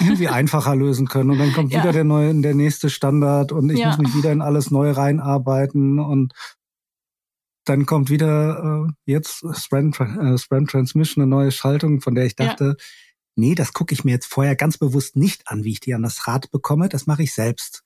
[0.00, 1.30] irgendwie einfacher lösen können.
[1.30, 1.80] Und dann kommt ja.
[1.80, 3.88] wieder der neue, der nächste Standard und ich ja.
[3.88, 6.32] muss mich wieder in alles neu reinarbeiten und
[7.64, 12.36] dann kommt wieder äh, jetzt Spam, äh, Spam Transmission, eine neue Schaltung, von der ich
[12.36, 12.84] dachte, ja
[13.36, 16.02] nee, das gucke ich mir jetzt vorher ganz bewusst nicht an, wie ich die an
[16.02, 16.88] das Rad bekomme.
[16.88, 17.82] Das mache ich selbst.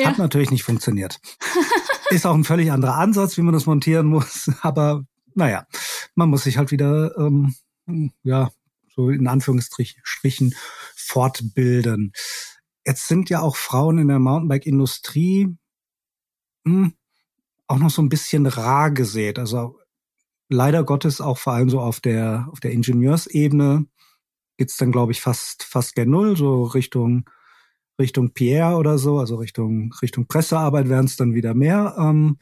[0.00, 1.20] Hat natürlich nicht funktioniert.
[2.10, 4.50] Ist auch ein völlig anderer Ansatz, wie man das montieren muss.
[4.62, 5.66] Aber naja,
[6.14, 7.54] man muss sich halt wieder, ähm,
[8.22, 8.50] ja,
[9.00, 10.54] so in Anführungsstrichen
[10.94, 12.12] fortbilden.
[12.86, 15.56] Jetzt sind ja auch Frauen in der Mountainbike-Industrie
[16.66, 16.94] hm,
[17.66, 19.38] auch noch so ein bisschen rar gesät.
[19.38, 19.78] Also
[20.48, 23.86] leider Gottes auch vor allem so auf der, auf der Ingenieursebene
[24.56, 27.24] geht's dann, glaube ich, fast, fast gen Null, so Richtung,
[27.98, 31.96] Richtung Pierre oder so, also Richtung, Richtung Pressearbeit wären es dann wieder mehr.
[31.98, 32.38] Ähm,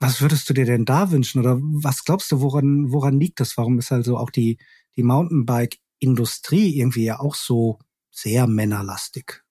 [0.00, 1.40] was würdest du dir denn da wünschen?
[1.40, 3.56] Oder was glaubst du, woran, woran liegt das?
[3.56, 4.58] Warum ist also auch die,
[4.98, 7.78] die Mountainbike-Industrie irgendwie ja auch so
[8.10, 9.42] sehr männerlastig?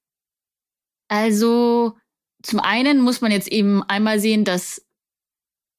[1.08, 1.98] Also,
[2.44, 4.86] zum einen muss man jetzt eben einmal sehen, dass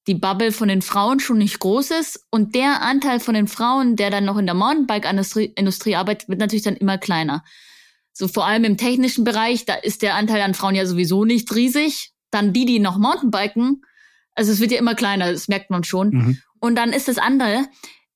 [0.09, 3.95] die Bubble von den Frauen schon nicht groß ist und der Anteil von den Frauen,
[3.95, 7.45] der dann noch in der Mountainbike-Industrie arbeitet, wird natürlich dann immer kleiner.
[8.15, 11.55] So vor allem im technischen Bereich, da ist der Anteil an Frauen ja sowieso nicht
[11.55, 12.15] riesig.
[12.31, 13.83] Dann die, die noch Mountainbiken,
[14.35, 16.11] also es wird ja immer kleiner, das merkt man schon.
[16.11, 16.39] Mhm.
[16.59, 17.67] Und dann ist das andere,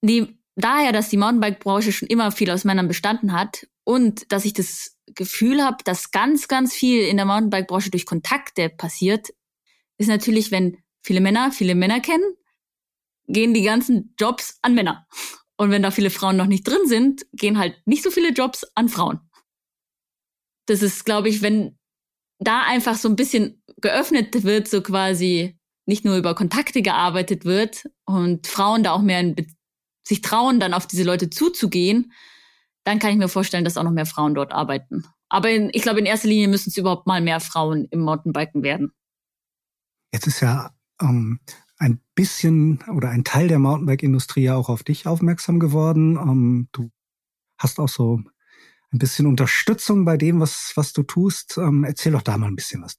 [0.01, 4.53] die, daher, dass die Mountainbike-Branche schon immer viel aus Männern bestanden hat und dass ich
[4.53, 9.29] das Gefühl habe, dass ganz, ganz viel in der Mountainbike-Branche durch Kontakte passiert,
[9.99, 12.25] ist natürlich, wenn viele Männer viele Männer kennen,
[13.27, 15.07] gehen die ganzen Jobs an Männer.
[15.57, 18.65] Und wenn da viele Frauen noch nicht drin sind, gehen halt nicht so viele Jobs
[18.75, 19.21] an Frauen.
[20.67, 21.79] Das ist, glaube ich, wenn
[22.39, 27.89] da einfach so ein bisschen geöffnet wird, so quasi nicht nur über Kontakte gearbeitet wird
[28.05, 29.37] und Frauen da auch mehr in,
[30.03, 32.13] sich trauen, dann auf diese Leute zuzugehen,
[32.85, 35.05] dann kann ich mir vorstellen, dass auch noch mehr Frauen dort arbeiten.
[35.29, 38.63] Aber in, ich glaube, in erster Linie müssen es überhaupt mal mehr Frauen im Mountainbiken
[38.63, 38.93] werden.
[40.13, 41.41] Jetzt ist ja ähm,
[41.79, 46.17] ein bisschen oder ein Teil der Mountainbike-Industrie ja auch auf dich aufmerksam geworden.
[46.17, 46.91] Ähm, du
[47.59, 48.21] hast auch so
[48.93, 51.57] ein bisschen Unterstützung bei dem, was, was du tust.
[51.57, 52.97] Ähm, erzähl doch da mal ein bisschen was.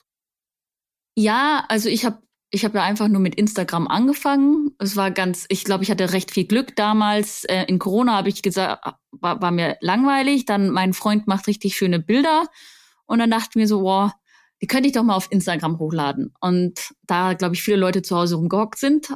[1.16, 4.76] Ja, also ich habe ich habe ja einfach nur mit Instagram angefangen.
[4.78, 7.46] Es war ganz, ich glaube, ich hatte recht viel Glück damals.
[7.46, 10.46] Äh, in Corona habe ich gesagt, war, war mir langweilig.
[10.46, 12.46] Dann mein Freund macht richtig schöne Bilder.
[13.08, 14.12] Und dann dachte ich mir so, wow,
[14.62, 16.32] die könnte ich doch mal auf Instagram hochladen.
[16.42, 19.12] Und da, glaube ich, viele Leute zu Hause rumgehockt sind,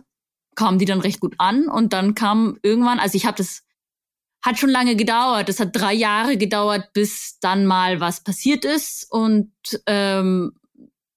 [0.56, 1.68] kamen die dann recht gut an.
[1.68, 3.62] Und dann kam irgendwann, also ich habe das,
[4.42, 5.48] hat schon lange gedauert.
[5.48, 9.06] Das hat drei Jahre gedauert, bis dann mal was passiert ist.
[9.12, 9.52] Und
[9.86, 10.54] ähm,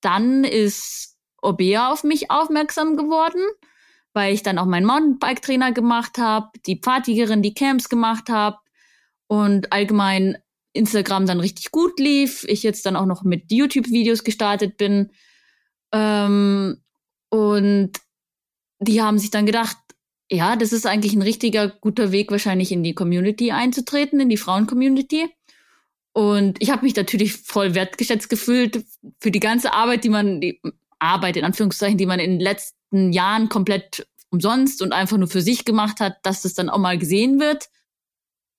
[0.03, 1.11] dann ist
[1.43, 3.43] Obea auf mich aufmerksam geworden,
[4.13, 8.59] weil ich dann auch meinen Mountainbike-Trainer gemacht habe, die Pfadjägerin, die Camps gemacht habe
[9.27, 10.39] und allgemein
[10.73, 12.45] Instagram dann richtig gut lief.
[12.49, 15.11] Ich jetzt dann auch noch mit YouTube-Videos gestartet bin.
[15.93, 16.83] Ähm,
[17.29, 17.93] und
[18.81, 19.77] die haben sich dann gedacht,
[20.31, 24.37] ja, das ist eigentlich ein richtiger guter Weg, wahrscheinlich in die Community einzutreten, in die
[24.37, 25.29] Frauen-Community.
[26.13, 28.85] Und ich habe mich natürlich voll wertgeschätzt gefühlt
[29.21, 30.41] für die ganze Arbeit, die man,
[31.01, 35.43] Arbeit in Anführungszeichen, die man in den letzten Jahren komplett umsonst und einfach nur für
[35.43, 37.69] sich gemacht hat, dass das dann auch mal gesehen wird.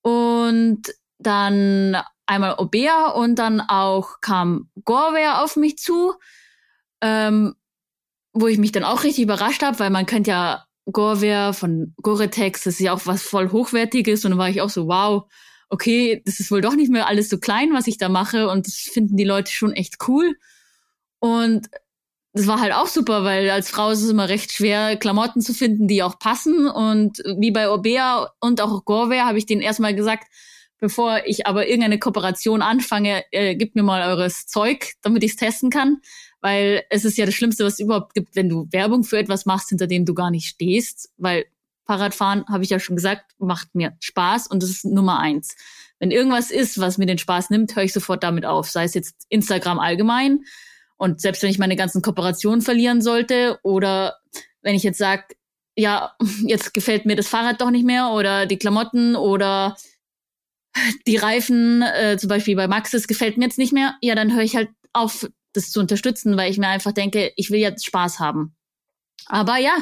[0.02, 0.82] Und
[1.20, 6.14] dann einmal Obea und dann auch kam Goreware auf mich zu,
[7.02, 7.56] ähm,
[8.34, 12.64] wo ich mich dann auch richtig überrascht habe, weil man kennt ja Goreware von Goretex,
[12.64, 15.30] das ist ja auch was voll Hochwertiges und dann war ich auch so, wow,
[15.70, 18.68] okay, das ist wohl doch nicht mehr alles so klein, was ich da mache und
[18.68, 20.36] das finden die Leute schon echt cool.
[21.20, 21.70] Und
[22.34, 25.54] das war halt auch super, weil als Frau ist es immer recht schwer, Klamotten zu
[25.54, 26.68] finden, die auch passen.
[26.68, 30.28] Und wie bei Orbea und auch Gorwear habe ich denen erstmal gesagt,
[30.80, 35.38] bevor ich aber irgendeine Kooperation anfange, äh, gebt mir mal eures Zeug, damit ich es
[35.38, 35.98] testen kann.
[36.40, 39.46] Weil es ist ja das Schlimmste, was es überhaupt gibt, wenn du Werbung für etwas
[39.46, 41.12] machst, hinter dem du gar nicht stehst.
[41.18, 41.46] Weil
[41.86, 45.56] Fahrradfahren, habe ich ja schon gesagt, macht mir Spaß und das ist Nummer eins.
[46.00, 48.70] Wenn irgendwas ist, was mir den Spaß nimmt, höre ich sofort damit auf.
[48.70, 50.46] Sei es jetzt Instagram allgemein,
[51.02, 54.20] und selbst wenn ich meine ganzen Kooperationen verlieren sollte oder
[54.62, 55.24] wenn ich jetzt sage,
[55.76, 59.76] ja, jetzt gefällt mir das Fahrrad doch nicht mehr oder die Klamotten oder
[61.08, 64.44] die Reifen, äh, zum Beispiel bei Maxis, gefällt mir jetzt nicht mehr, ja, dann höre
[64.44, 68.20] ich halt auf, das zu unterstützen, weil ich mir einfach denke, ich will jetzt Spaß
[68.20, 68.56] haben.
[69.26, 69.74] Aber ja,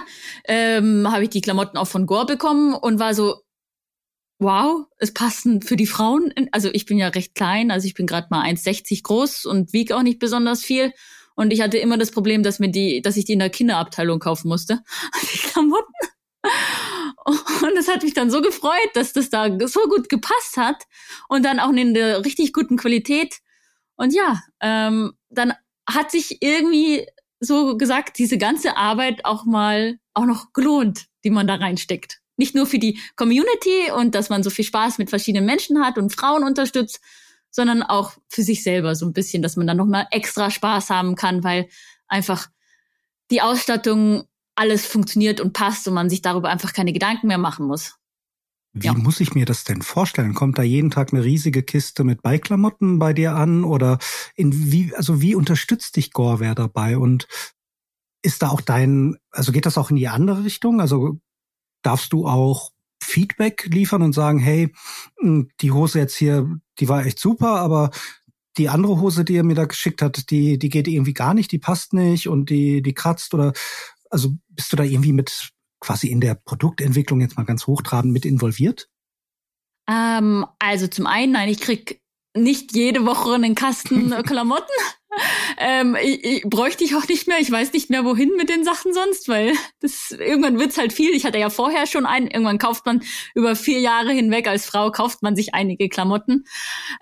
[0.45, 3.41] ähm, habe ich die Klamotten auch von Gore bekommen und war so,
[4.39, 6.33] wow, es passen für die Frauen.
[6.51, 9.95] Also ich bin ja recht klein, also ich bin gerade mal 1,60 groß und wiege
[9.95, 10.93] auch nicht besonders viel.
[11.35, 14.19] Und ich hatte immer das Problem, dass mir die, dass ich die in der Kinderabteilung
[14.19, 14.81] kaufen musste.
[15.33, 15.93] Die Klamotten.
[17.25, 20.83] Und es hat mich dann so gefreut, dass das da so gut gepasst hat
[21.27, 23.39] und dann auch in der richtig guten Qualität.
[23.95, 25.53] Und ja, ähm, dann
[25.87, 27.05] hat sich irgendwie
[27.39, 32.18] so gesagt, diese ganze Arbeit auch mal auch noch gelohnt, die man da reinsteckt.
[32.39, 35.97] Nicht nur für die Community und dass man so viel Spaß mit verschiedenen Menschen hat
[35.97, 37.01] und Frauen unterstützt,
[37.51, 41.15] sondern auch für sich selber so ein bisschen, dass man dann nochmal extra Spaß haben
[41.15, 41.67] kann, weil
[42.07, 42.47] einfach
[43.29, 44.23] die Ausstattung
[44.55, 47.95] alles funktioniert und passt und man sich darüber einfach keine Gedanken mehr machen muss.
[48.71, 48.93] Wie ja.
[48.93, 50.33] muss ich mir das denn vorstellen?
[50.33, 53.99] Kommt da jeden Tag eine riesige Kiste mit Beiklamotten bei dir an oder
[54.35, 57.27] in wie, also wie unterstützt dich Gorwehr dabei und
[58.21, 60.81] ist da auch dein, also geht das auch in die andere Richtung?
[60.81, 61.19] Also
[61.81, 64.73] darfst du auch Feedback liefern und sagen, hey,
[65.19, 67.91] hm, die Hose jetzt hier, die war echt super, aber
[68.57, 71.51] die andere Hose, die er mir da geschickt hat, die, die geht irgendwie gar nicht,
[71.51, 73.53] die passt nicht und die, die kratzt oder,
[74.09, 78.25] also bist du da irgendwie mit quasi in der Produktentwicklung jetzt mal ganz hochtrabend mit
[78.25, 78.89] involviert?
[79.89, 81.98] Ähm, also zum einen, nein, ich krieg
[82.35, 84.71] nicht jede Woche einen Kasten Klamotten
[85.57, 87.37] ähm, ich, ich, bräuchte ich auch nicht mehr.
[87.39, 91.11] Ich weiß nicht mehr, wohin mit den Sachen sonst, weil das irgendwann wird's halt viel.
[91.11, 92.27] Ich hatte ja vorher schon einen.
[92.27, 93.01] Irgendwann kauft man
[93.33, 96.45] über vier Jahre hinweg als Frau kauft man sich einige Klamotten.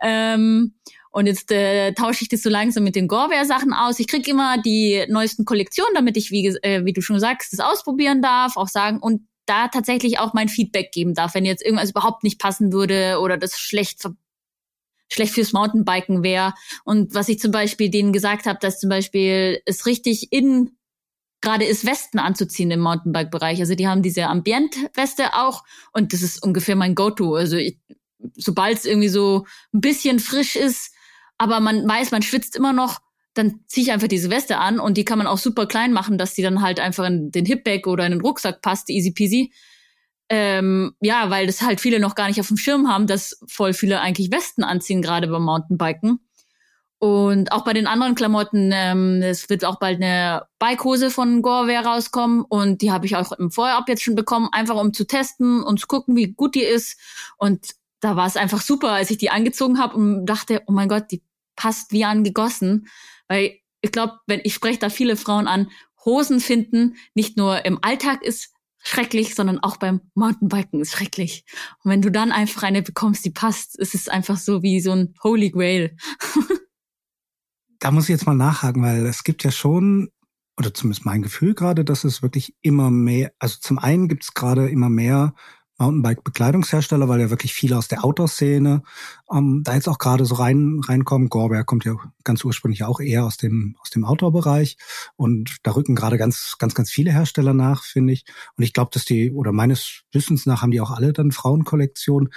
[0.01, 0.75] Ähm,
[1.11, 3.99] und jetzt äh, tausche ich das so langsam mit den Gorewear-Sachen aus.
[3.99, 7.59] Ich krieg immer die neuesten Kollektionen, damit ich, wie, äh, wie du schon sagst, das
[7.59, 11.91] ausprobieren darf, auch sagen und da tatsächlich auch mein Feedback geben darf, wenn jetzt irgendwas
[11.91, 14.01] überhaupt nicht passen würde oder das schlecht
[15.09, 16.53] schlecht fürs Mountainbiken wäre.
[16.83, 20.71] Und was ich zum Beispiel denen gesagt habe, dass zum Beispiel es richtig in
[21.41, 23.59] gerade ist, Westen anzuziehen im Mountainbike-Bereich.
[23.59, 27.35] Also die haben diese Ambient-Weste auch und das ist ungefähr mein Go-To.
[27.35, 27.57] Also
[28.35, 30.91] sobald es irgendwie so ein bisschen frisch ist,
[31.37, 32.99] aber man weiß, man schwitzt immer noch,
[33.35, 36.17] dann ziehe ich einfach diese Weste an und die kann man auch super klein machen,
[36.17, 39.53] dass die dann halt einfach in den Hipbag oder in den Rucksack passt, easy peasy.
[40.29, 43.73] Ähm, ja, weil das halt viele noch gar nicht auf dem Schirm haben, dass voll
[43.73, 46.19] viele eigentlich Westen anziehen, gerade beim Mountainbiken.
[46.99, 51.85] Und auch bei den anderen Klamotten, ähm, es wird auch bald eine Bikehose von Gorewear
[51.85, 55.61] rauskommen und die habe ich auch im Vorab jetzt schon bekommen, einfach um zu testen
[55.61, 56.99] und zu gucken, wie gut die ist.
[57.37, 60.89] Und da war es einfach super, als ich die angezogen habe und dachte, oh mein
[60.89, 61.21] Gott, die
[61.55, 62.87] passt wie angegossen.
[63.27, 65.69] Weil ich glaube, wenn ich spreche da viele Frauen an,
[66.03, 68.56] Hosen finden nicht nur im Alltag ist
[68.87, 71.45] schrecklich, sondern auch beim Mountainbiken ist schrecklich.
[71.83, 74.91] Und wenn du dann einfach eine bekommst, die passt, ist es einfach so wie so
[74.91, 75.95] ein Holy Grail.
[77.79, 80.09] da muss ich jetzt mal nachhaken, weil es gibt ja schon,
[80.57, 84.33] oder zumindest mein Gefühl gerade, dass es wirklich immer mehr, also zum einen gibt es
[84.33, 85.33] gerade immer mehr
[85.77, 88.81] Mountainbike-Bekleidungshersteller, weil ja wirklich viele aus der Outdoor-Szene
[89.31, 91.29] ähm, da jetzt auch gerade so rein reinkommen.
[91.29, 94.77] Gorber kommt ja ganz ursprünglich auch eher aus dem aus dem Outdoor-Bereich
[95.15, 98.25] und da rücken gerade ganz ganz ganz viele Hersteller nach, finde ich.
[98.55, 102.29] Und ich glaube, dass die oder meines Wissens nach haben die auch alle dann Frauenkollektionen.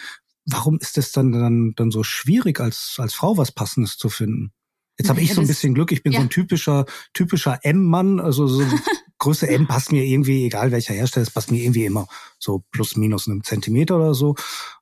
[0.47, 4.53] Warum ist es dann dann dann so schwierig als als Frau was Passendes zu finden?
[4.99, 5.93] Jetzt habe ich so ein bisschen Glück.
[5.93, 6.19] Ich bin ja.
[6.19, 8.63] so ein typischer typischer M-Mann, also so
[9.21, 12.97] Größe M passt mir irgendwie, egal welcher Hersteller, es passt mir irgendwie immer so plus
[12.97, 14.35] minus einem Zentimeter oder so.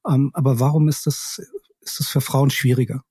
[0.09, 1.43] Ähm, aber warum ist das,
[1.81, 3.05] ist das für Frauen schwieriger?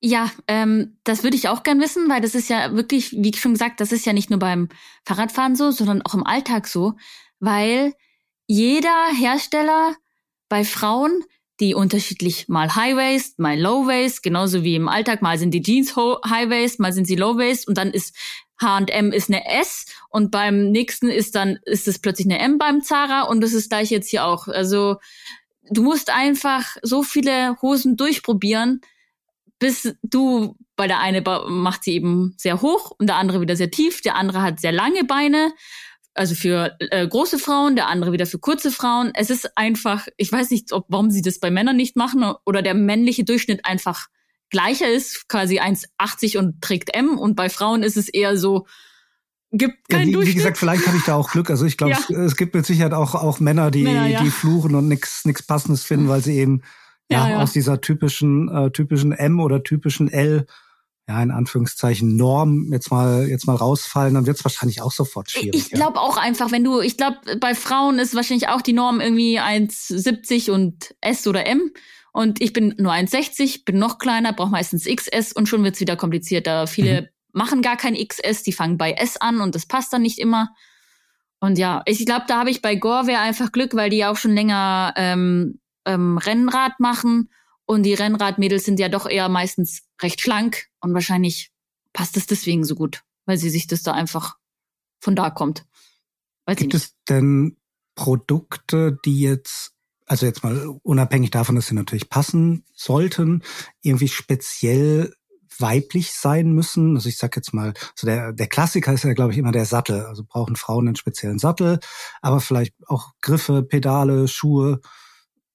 [0.00, 3.52] Ja, ähm, das würde ich auch gern wissen, weil das ist ja wirklich, wie schon
[3.52, 4.68] gesagt, das ist ja nicht nur beim
[5.06, 6.94] Fahrradfahren so, sondern auch im Alltag so,
[7.38, 7.94] weil
[8.46, 9.96] jeder Hersteller
[10.50, 11.22] bei Frauen,
[11.60, 15.62] die unterschiedlich mal High Waist, mal Low Waist, genauso wie im Alltag, mal sind die
[15.62, 18.14] Jeans High Waist, mal sind sie Low Waist und dann ist
[18.60, 22.82] H&M ist eine S und beim nächsten ist dann ist es plötzlich eine M beim
[22.82, 24.48] Zara und das ist gleich jetzt hier auch.
[24.48, 24.96] Also
[25.70, 28.80] du musst einfach so viele Hosen durchprobieren,
[29.58, 33.70] bis du weil der eine macht sie eben sehr hoch und der andere wieder sehr
[33.70, 35.52] tief, der andere hat sehr lange Beine,
[36.14, 39.12] also für äh, große Frauen, der andere wieder für kurze Frauen.
[39.14, 42.62] Es ist einfach, ich weiß nicht, ob warum sie das bei Männern nicht machen oder
[42.62, 44.06] der männliche Durchschnitt einfach
[44.54, 48.66] gleicher ist, quasi 1,80 und trägt M und bei Frauen ist es eher so,
[49.50, 51.50] gibt kein ja, wie, wie, gesagt, vielleicht habe ich da auch Glück.
[51.50, 51.98] Also ich glaube, ja.
[51.98, 54.22] es, es, gibt mit Sicherheit auch, auch Männer, die, Männer, ja.
[54.22, 56.62] die fluchen und nichts nix Passendes finden, weil sie eben
[57.10, 60.46] ja, aus dieser typischen, äh, typischen M oder typischen L
[61.06, 65.30] ja, in Anführungszeichen Norm jetzt mal jetzt mal rausfallen, dann wird es wahrscheinlich auch sofort
[65.30, 65.54] schwierig.
[65.54, 69.00] Ich glaube auch einfach, wenn du, ich glaube, bei Frauen ist wahrscheinlich auch die Norm
[69.00, 71.72] irgendwie 1,70 und S oder M.
[72.14, 75.96] Und ich bin nur 1,60, bin noch kleiner, brauche meistens XS und schon wird's wieder
[75.96, 76.68] komplizierter.
[76.68, 77.08] Viele mhm.
[77.32, 80.54] machen gar kein XS, die fangen bei S an und das passt dann nicht immer.
[81.40, 84.32] Und ja, ich glaube, da habe ich bei Gorwehr einfach Glück, weil die auch schon
[84.32, 87.30] länger ähm, ähm, Rennrad machen
[87.66, 91.50] und die Rennradmädels sind ja doch eher meistens recht schlank und wahrscheinlich
[91.92, 94.36] passt es deswegen so gut, weil sie sich das da einfach
[95.00, 95.66] von da kommt.
[96.46, 97.56] Weiß Gibt es denn
[97.96, 99.73] Produkte, die jetzt
[100.06, 103.42] also jetzt mal unabhängig davon, dass sie natürlich passen sollten,
[103.82, 105.14] irgendwie speziell
[105.58, 106.96] weiblich sein müssen.
[106.96, 109.66] Also ich sag jetzt mal, so der, der Klassiker ist ja, glaube ich, immer der
[109.66, 110.04] Sattel.
[110.06, 111.80] Also brauchen Frauen einen speziellen Sattel,
[112.22, 114.80] aber vielleicht auch Griffe, Pedale, Schuhe.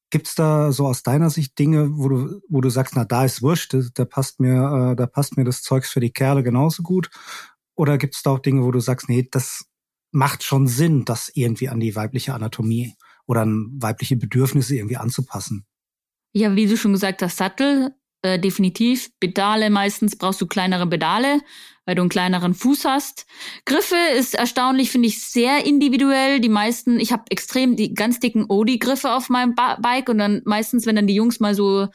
[0.09, 3.43] Gibt's da so aus deiner Sicht Dinge, wo du, wo du sagst, na, da ist
[3.43, 7.11] wurscht, da passt mir, äh, da passt mir das Zeugs für die Kerle genauso gut?
[7.75, 9.65] Oder gibt's da auch Dinge, wo du sagst, nee, das
[10.11, 12.95] macht schon Sinn, das irgendwie an die weibliche Anatomie
[13.29, 15.63] oder an weibliche Bedürfnisse irgendwie anzupassen.
[16.33, 17.91] Ja, wie du schon gesagt hast, Sattel,
[18.23, 19.11] äh, definitiv.
[19.19, 21.39] Pedale, meistens brauchst du kleinere Pedale,
[21.85, 23.27] weil du einen kleineren Fuß hast.
[23.65, 26.39] Griffe ist erstaunlich, finde ich, sehr individuell.
[26.39, 30.41] Die meisten, ich habe extrem die ganz dicken Odi-Griffe auf meinem ba Bike und dann
[30.45, 31.87] meistens, wenn dann die Jungs mal so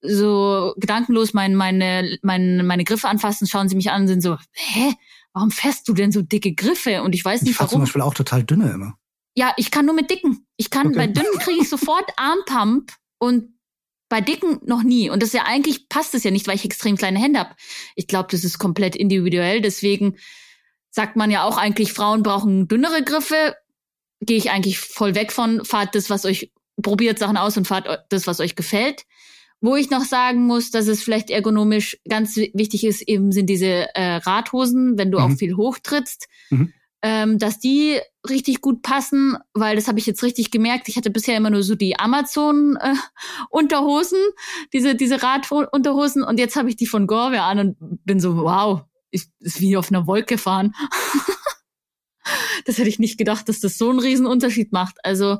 [0.00, 4.36] so gedankenlos mein, meine, meine, meine Griffe anfassen, schauen sie mich an und sind so,
[4.52, 4.92] hä,
[5.32, 7.02] warum fährst du denn so dicke Griffe?
[7.02, 7.68] Und ich weiß nicht ich warum.
[7.68, 8.94] Ich zum Beispiel auch total dünne immer.
[9.38, 10.44] Ja, ich kann nur mit dicken.
[10.56, 10.96] Ich kann, okay.
[10.96, 13.54] bei dünnen kriege ich sofort Armpump und
[14.08, 15.10] bei dicken noch nie.
[15.10, 17.54] Und das ist ja eigentlich passt es ja nicht, weil ich extrem kleine Hände habe.
[17.94, 19.60] Ich glaube, das ist komplett individuell.
[19.60, 20.16] Deswegen
[20.90, 23.54] sagt man ja auch eigentlich, Frauen brauchen dünnere Griffe.
[24.20, 26.50] Gehe ich eigentlich voll weg von, fahrt das, was euch,
[26.82, 29.04] probiert Sachen aus und fahrt das, was euch gefällt.
[29.60, 33.94] Wo ich noch sagen muss, dass es vielleicht ergonomisch ganz wichtig ist, eben sind diese
[33.94, 35.24] äh, Radhosen, wenn du mhm.
[35.24, 36.26] auch viel hochtrittst.
[36.50, 40.88] Mhm ähm, dass die richtig gut passen, weil das habe ich jetzt richtig gemerkt.
[40.88, 46.68] Ich hatte bisher immer nur so die Amazon-Unterhosen, äh, diese, diese Radunterhosen und jetzt habe
[46.68, 50.38] ich die von Gorwe an und bin so, wow, ich ist wie auf einer Wolke
[50.38, 50.74] fahren.
[52.64, 54.96] das hätte ich nicht gedacht, dass das so einen riesen Unterschied macht.
[55.04, 55.38] Also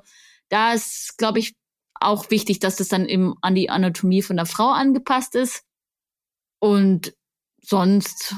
[0.49, 1.57] da ist, glaube ich,
[2.01, 5.65] auch wichtig, dass das dann eben an die Anatomie von der Frau angepasst ist.
[6.61, 7.15] Und
[7.61, 8.35] sonst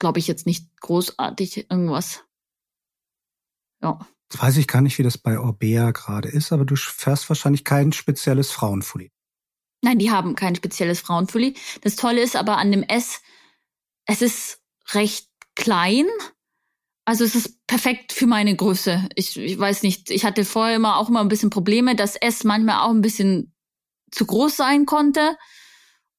[0.00, 2.24] glaube ich, jetzt nicht großartig irgendwas.
[3.80, 4.00] Ja.
[4.30, 7.64] Jetzt weiß ich gar nicht, wie das bei Orbea gerade ist, aber du fährst wahrscheinlich
[7.64, 9.12] kein spezielles Frauenfully.
[9.82, 11.54] Nein, die haben kein spezielles Frauenfully.
[11.82, 13.22] Das Tolle ist aber an dem S,
[14.06, 14.60] es ist
[14.92, 16.06] recht klein.
[17.04, 19.08] Also es ist perfekt für meine Größe.
[19.14, 22.44] Ich, ich weiß nicht, ich hatte vorher immer auch immer ein bisschen Probleme, dass S
[22.44, 23.52] manchmal auch ein bisschen
[24.10, 25.36] zu groß sein konnte.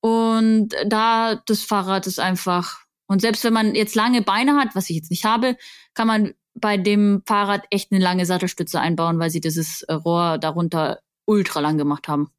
[0.01, 2.82] Und da das Fahrrad ist einfach,
[3.12, 5.57] und selbst wenn man jetzt lange Beine hat, was ich jetzt nicht habe,
[5.95, 11.01] kann man bei dem Fahrrad echt eine lange Sattelstütze einbauen, weil sie dieses Rohr darunter
[11.26, 12.30] ultra lang gemacht haben.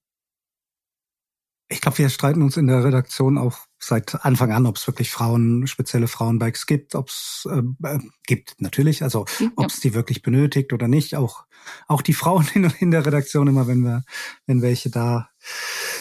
[1.69, 5.11] Ich glaube, wir streiten uns in der Redaktion auch seit Anfang an, ob es wirklich
[5.11, 10.23] Frauen, spezielle Frauenbikes gibt, ob es äh, äh, gibt natürlich, also ob es die wirklich
[10.23, 11.17] benötigt oder nicht.
[11.17, 11.45] Auch
[11.87, 14.05] auch die Frauen in, in, der Redaktion immer, wenn wir,
[14.47, 15.29] wenn welche da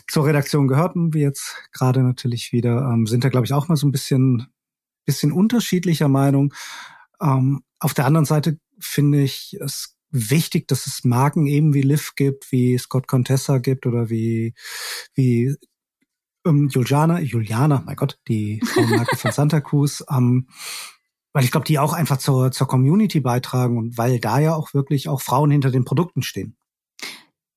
[0.07, 3.75] zur Redaktion gehörten, wie jetzt gerade natürlich wieder, ähm, sind da glaube ich auch mal
[3.75, 4.47] so ein bisschen
[5.05, 6.53] bisschen unterschiedlicher Meinung.
[7.21, 12.13] Ähm, auf der anderen Seite finde ich es wichtig, dass es Marken eben wie Liv
[12.15, 14.53] gibt, wie Scott Contessa gibt oder wie,
[15.13, 15.55] wie
[16.45, 20.47] ähm, Juliana, Juliana, mein Gott, die Frauenmarke von Santa Cruz, ähm,
[21.33, 24.73] weil ich glaube, die auch einfach zur, zur Community beitragen und weil da ja auch
[24.73, 26.57] wirklich auch Frauen hinter den Produkten stehen.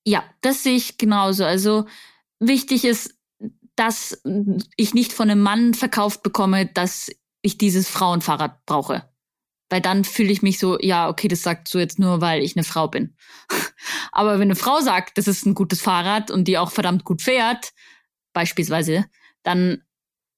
[0.06, 1.44] Ja, das sehe ich genauso.
[1.44, 1.86] Also
[2.38, 3.18] wichtig ist,
[3.74, 4.22] dass
[4.76, 7.10] ich nicht von einem Mann verkauft bekomme, dass
[7.44, 9.08] ich dieses Frauenfahrrad brauche.
[9.68, 12.56] Weil dann fühle ich mich so, ja, okay, das sagt so jetzt nur, weil ich
[12.56, 13.16] eine Frau bin.
[14.12, 17.22] Aber wenn eine Frau sagt, das ist ein gutes Fahrrad und die auch verdammt gut
[17.22, 17.72] fährt,
[18.32, 19.04] beispielsweise,
[19.42, 19.82] dann,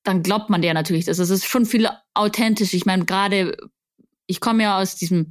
[0.02, 1.18] dann glaubt man der natürlich das.
[1.18, 2.74] Es ist schon viel authentisch.
[2.74, 3.56] Ich meine, gerade,
[4.26, 5.28] ich komme ja aus diesem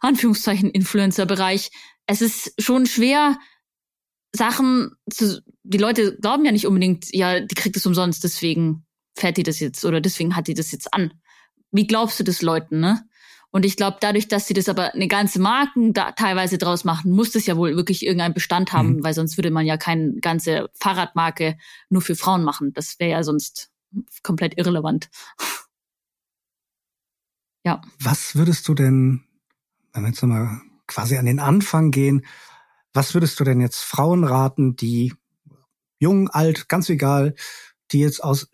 [0.00, 1.70] Anführungszeichen Influencer-Bereich.
[2.06, 3.38] Es ist schon schwer,
[4.34, 8.83] Sachen zu, die Leute glauben ja nicht unbedingt, ja, die kriegt es umsonst, deswegen
[9.14, 11.14] fährt die das jetzt oder deswegen hat die das jetzt an.
[11.70, 13.06] Wie glaubst du das Leuten, ne?
[13.54, 17.12] Und ich glaube, dadurch, dass sie das aber eine ganze Marken da teilweise draus machen,
[17.12, 19.04] muss das ja wohl wirklich irgendeinen Bestand haben, mhm.
[19.04, 21.56] weil sonst würde man ja keine ganze Fahrradmarke
[21.88, 22.72] nur für Frauen machen.
[22.72, 23.70] Das wäre ja sonst
[24.24, 25.08] komplett irrelevant.
[27.64, 27.80] ja.
[28.00, 29.22] Was würdest du denn,
[29.92, 32.26] wenn wir jetzt nochmal quasi an den Anfang gehen,
[32.92, 35.14] was würdest du denn jetzt Frauen raten, die
[36.00, 37.36] jung, alt, ganz egal,
[37.92, 38.48] die jetzt aus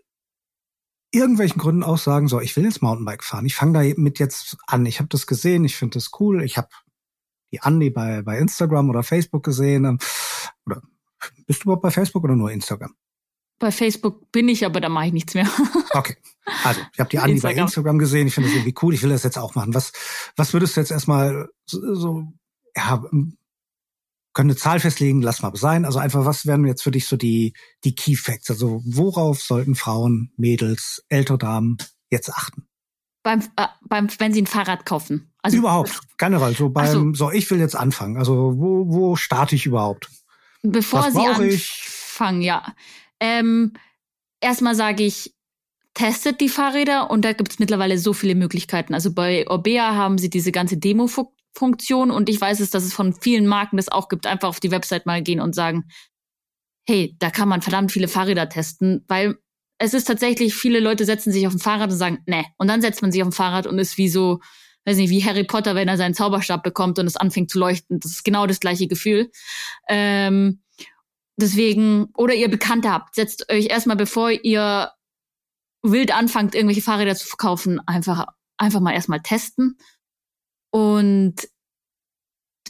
[1.12, 3.46] irgendwelchen Gründen auch sagen, so, ich will jetzt Mountainbike fahren.
[3.46, 4.86] Ich fange da mit jetzt an.
[4.86, 6.42] Ich habe das gesehen, ich finde das cool.
[6.42, 6.68] Ich habe
[7.52, 9.84] die Andi bei, bei Instagram oder Facebook gesehen.
[9.84, 9.98] Ähm,
[10.66, 10.82] oder
[11.46, 12.94] bist du überhaupt bei Facebook oder nur Instagram?
[13.58, 15.48] Bei Facebook bin ich, aber da mache ich nichts mehr.
[15.92, 16.16] okay.
[16.64, 17.56] Also, ich habe die Andi Instagram.
[17.56, 18.26] bei Instagram gesehen.
[18.26, 18.94] Ich finde das irgendwie cool.
[18.94, 19.74] Ich will das jetzt auch machen.
[19.74, 19.92] Was,
[20.36, 22.32] was würdest du jetzt erstmal so, so
[22.76, 23.02] ja,
[24.33, 25.85] können eine Zahl festlegen, lass mal sein.
[25.85, 27.55] Also einfach, was wären jetzt für dich so die,
[27.85, 28.51] die Key Facts?
[28.51, 31.78] Also worauf sollten Frauen, Mädels, ältere Damen
[32.11, 32.66] jetzt achten?
[33.22, 35.33] Beim, äh, beim, wenn sie ein Fahrrad kaufen.
[35.43, 36.55] Also überhaupt, generell.
[36.55, 37.26] So beim, so.
[37.26, 38.16] so ich will jetzt anfangen.
[38.16, 40.11] Also wo, wo starte ich überhaupt?
[40.62, 42.74] Bevor was sie anfangen, ja.
[43.18, 43.72] Ähm,
[44.41, 45.35] erstmal sage ich,
[45.95, 48.95] testet die Fahrräder und da gibt es mittlerweile so viele Möglichkeiten.
[48.95, 51.09] Also bei Orbea haben sie diese ganze Demo
[51.53, 54.26] Funktion und ich weiß es, dass es von vielen Marken das auch gibt.
[54.26, 55.84] Einfach auf die Website mal gehen und sagen,
[56.86, 59.36] hey, da kann man verdammt viele Fahrräder testen, weil
[59.78, 62.44] es ist tatsächlich, viele Leute setzen sich auf ein Fahrrad und sagen, ne.
[62.59, 64.40] Und dann setzt man sich auf ein Fahrrad und ist wie so,
[64.84, 67.98] weiß nicht, wie Harry Potter, wenn er seinen Zauberstab bekommt und es anfängt zu leuchten.
[68.01, 69.30] Das ist genau das gleiche Gefühl.
[69.88, 70.62] Ähm,
[71.36, 74.90] deswegen, oder ihr Bekannte habt, setzt euch erstmal, bevor ihr
[75.82, 78.26] wild anfangt, irgendwelche Fahrräder zu verkaufen, einfach,
[78.59, 79.78] einfach mal erstmal testen
[80.70, 81.34] und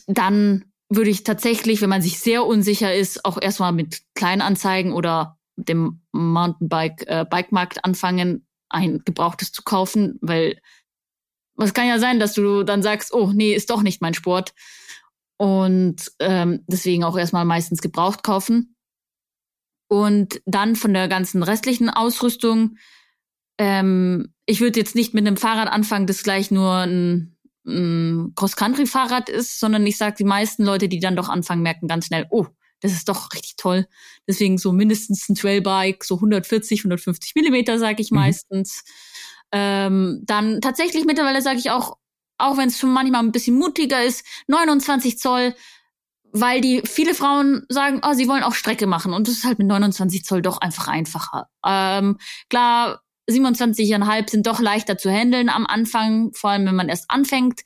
[0.07, 5.39] dann würde ich tatsächlich, wenn man sich sehr unsicher ist, auch erstmal mit Kleinanzeigen oder
[5.57, 10.61] dem Mountainbike äh, Bikemarkt anfangen, ein gebrauchtes zu kaufen, weil
[11.59, 14.55] es kann ja sein, dass du dann sagst, oh nee, ist doch nicht mein Sport
[15.37, 18.75] und ähm, deswegen auch erstmal meistens gebraucht kaufen
[19.89, 22.79] und dann von der ganzen restlichen Ausrüstung.
[23.59, 29.29] Ähm, ich würde jetzt nicht mit einem Fahrrad anfangen, das gleich nur ein ein Cross-Country-Fahrrad
[29.29, 32.47] ist, sondern ich sage, die meisten Leute, die dann doch anfangen, merken ganz schnell, oh,
[32.81, 33.87] das ist doch richtig toll.
[34.27, 38.19] Deswegen so mindestens ein Trailbike, so 140, 150 Millimeter, sage ich mhm.
[38.19, 38.85] meistens.
[39.53, 41.99] Ähm, dann tatsächlich mittlerweile sage ich auch,
[42.39, 45.55] auch wenn es schon manchmal ein bisschen mutiger ist, 29 Zoll,
[46.33, 49.59] weil die viele Frauen sagen, oh, sie wollen auch Strecke machen und das ist halt
[49.59, 51.49] mit 29 Zoll doch einfach einfacher.
[51.67, 57.11] Ähm, klar, 27,5 sind doch leichter zu handeln am Anfang, vor allem wenn man erst
[57.11, 57.61] anfängt.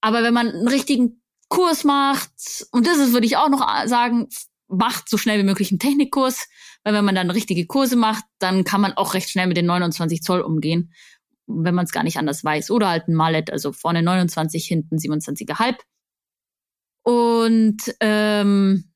[0.00, 2.30] Aber wenn man einen richtigen Kurs macht,
[2.72, 4.28] und das ist, würde ich auch noch sagen,
[4.68, 6.48] macht so schnell wie möglich einen Technikkurs,
[6.82, 9.66] weil wenn man dann richtige Kurse macht, dann kann man auch recht schnell mit den
[9.66, 10.92] 29 Zoll umgehen,
[11.46, 12.70] wenn man es gar nicht anders weiß.
[12.70, 15.76] Oder halt ein Mallet, also vorne 29, hinten 27,5.
[17.04, 18.91] Und ähm,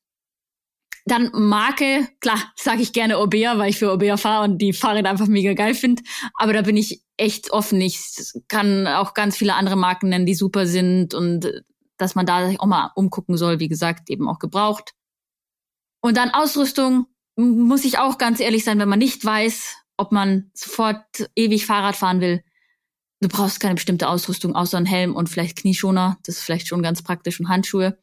[1.07, 5.09] dann Marke, klar, sage ich gerne Orbea, weil ich für Orbea fahre und die Fahrräder
[5.09, 6.03] einfach mega geil finde.
[6.35, 7.81] Aber da bin ich echt offen.
[7.81, 8.01] Ich
[8.49, 11.63] kann auch ganz viele andere Marken nennen, die super sind und
[11.97, 14.93] dass man da auch mal umgucken soll, wie gesagt, eben auch gebraucht.
[16.01, 20.51] Und dann Ausrüstung, muss ich auch ganz ehrlich sein, wenn man nicht weiß, ob man
[20.55, 21.05] sofort
[21.37, 22.43] ewig Fahrrad fahren will,
[23.21, 26.19] du brauchst keine bestimmte Ausrüstung außer einen Helm und vielleicht Knieschoner.
[26.25, 27.99] Das ist vielleicht schon ganz praktisch und Handschuhe.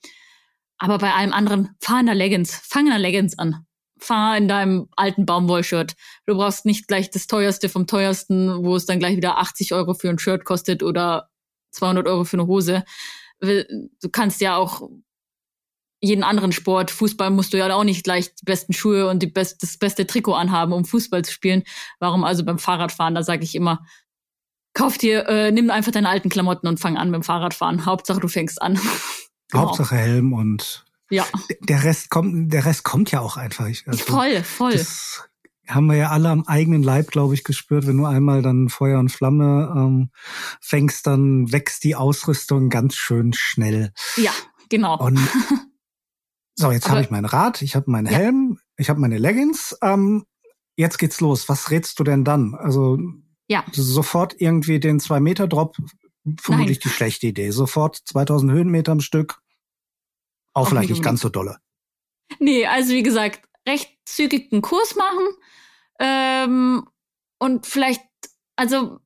[0.77, 3.65] Aber bei allem anderen, fahr in der Leggings, fang in der Leggings an.
[3.99, 5.93] Fahr in deinem alten Baumwollshirt.
[6.25, 9.93] Du brauchst nicht gleich das teuerste vom teuersten, wo es dann gleich wieder 80 Euro
[9.93, 11.29] für ein Shirt kostet oder
[11.71, 12.83] 200 Euro für eine Hose.
[13.39, 14.89] Du kannst ja auch
[16.03, 19.27] jeden anderen Sport, Fußball musst du ja auch nicht gleich die besten Schuhe und die
[19.27, 21.63] best, das beste Trikot anhaben, um Fußball zu spielen.
[21.99, 23.15] Warum also beim Fahrradfahren?
[23.15, 23.85] Da sage ich immer,
[24.73, 27.85] kauf dir, äh, nimm einfach deine alten Klamotten und fang an dem Fahrradfahren.
[27.85, 28.77] Hauptsache du fängst an.
[29.53, 29.67] genau.
[29.67, 31.25] Hauptsache Helm und ja.
[31.61, 33.65] Der Rest kommt, der Rest kommt ja auch einfach.
[33.65, 34.71] Also, voll, voll.
[34.71, 35.29] Das
[35.67, 37.87] haben wir ja alle am eigenen Leib, glaube ich, gespürt.
[37.87, 40.09] Wenn du einmal dann Feuer und Flamme ähm,
[40.59, 43.93] fängst, dann wächst die Ausrüstung ganz schön schnell.
[44.17, 44.31] Ja,
[44.69, 44.97] genau.
[44.97, 45.19] Und
[46.55, 48.13] so, jetzt habe ich mein Rad, ich habe meinen ja.
[48.13, 49.77] Helm, ich habe meine Leggings.
[49.81, 50.25] Ähm,
[50.75, 51.47] jetzt geht's los.
[51.47, 52.55] Was rätst du denn dann?
[52.55, 52.97] Also
[53.47, 53.63] ja.
[53.71, 55.77] sofort irgendwie den zwei Meter Drop,
[56.41, 56.83] vermutlich Nein.
[56.85, 57.51] die schlechte Idee.
[57.51, 59.42] Sofort 2000 Höhenmeter am Stück.
[60.53, 61.57] Auch, auch vielleicht nicht ganz so dolle.
[62.39, 65.27] Nee, also wie gesagt, recht zügig einen Kurs machen
[65.99, 66.87] ähm,
[67.39, 68.01] und vielleicht,
[68.55, 68.99] also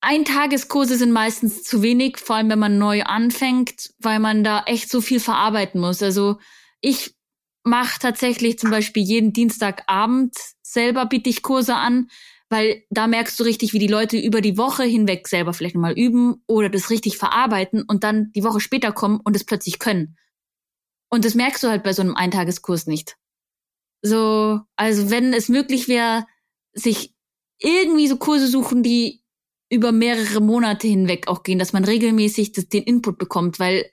[0.00, 4.90] Eintageskurse sind meistens zu wenig, vor allem wenn man neu anfängt, weil man da echt
[4.90, 6.02] so viel verarbeiten muss.
[6.02, 6.38] Also
[6.80, 7.14] ich
[7.62, 12.08] mache tatsächlich zum Beispiel jeden Dienstagabend selber biete ich Kurse an,
[12.48, 15.96] weil da merkst du richtig, wie die Leute über die Woche hinweg selber vielleicht nochmal
[15.96, 20.16] üben oder das richtig verarbeiten und dann die Woche später kommen und es plötzlich können.
[21.12, 23.18] Und das merkst du halt bei so einem Eintageskurs nicht.
[24.00, 26.24] So, also wenn es möglich wäre,
[26.72, 27.14] sich
[27.58, 29.22] irgendwie so Kurse suchen, die
[29.70, 33.84] über mehrere Monate hinweg auch gehen, dass man regelmäßig das, den Input bekommt, weil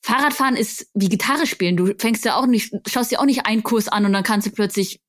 [0.00, 1.76] Fahrradfahren ist wie Gitarre spielen.
[1.76, 4.46] Du fängst ja auch nicht, schaust dir auch nicht einen Kurs an und dann kannst
[4.46, 5.02] du plötzlich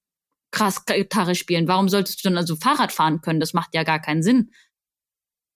[0.51, 1.69] krass Gitarre spielen.
[1.69, 3.39] Warum solltest du dann also Fahrrad fahren können?
[3.39, 4.51] Das macht ja gar keinen Sinn.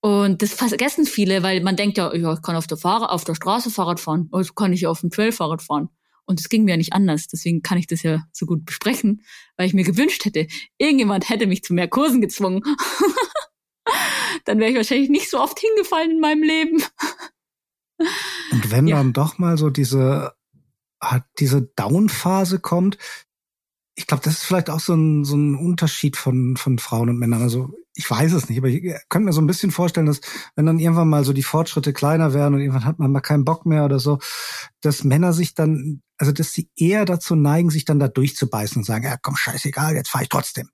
[0.02, 3.36] Und das vergessen viele, weil man denkt ja, ich kann auf der, Fahr auf der
[3.36, 5.90] Straße Fahrrad fahren, also kann ich auf dem Trail Fahrrad fahren.
[6.26, 7.28] Und es ging mir ja nicht anders.
[7.28, 9.24] Deswegen kann ich das ja so gut besprechen,
[9.56, 12.64] weil ich mir gewünscht hätte, irgendjemand hätte mich zu mehr Kursen gezwungen.
[14.46, 16.84] dann wäre ich wahrscheinlich nicht so oft hingefallen in meinem Leben.
[18.52, 18.98] Und wenn ja.
[18.98, 20.34] dann doch mal so diese,
[21.40, 22.98] diese Down-Phase kommt,
[23.96, 27.18] ich glaube, das ist vielleicht auch so ein, so ein Unterschied von, von Frauen und
[27.18, 27.42] Männern.
[27.42, 30.22] Also ich weiß es nicht, aber ich könnte mir so ein bisschen vorstellen, dass
[30.56, 33.44] wenn dann irgendwann mal so die Fortschritte kleiner werden und irgendwann hat man mal keinen
[33.44, 34.20] Bock mehr oder so,
[34.82, 38.84] dass Männer sich dann, also dass sie eher dazu neigen, sich dann da durchzubeißen und
[38.84, 40.70] sagen, ja komm, scheißegal, jetzt fahre ich trotzdem.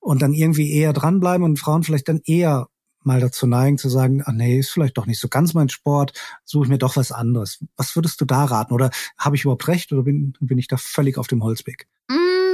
[0.00, 2.68] Und dann irgendwie eher dranbleiben und Frauen vielleicht dann eher
[3.02, 6.12] mal dazu neigen zu sagen, ah nee, ist vielleicht doch nicht so ganz mein Sport,
[6.44, 7.64] suche ich mir doch was anderes.
[7.76, 8.74] Was würdest du da raten?
[8.74, 11.86] Oder habe ich überhaupt recht oder bin, bin ich da völlig auf dem Holzweg?
[12.08, 12.45] Mm,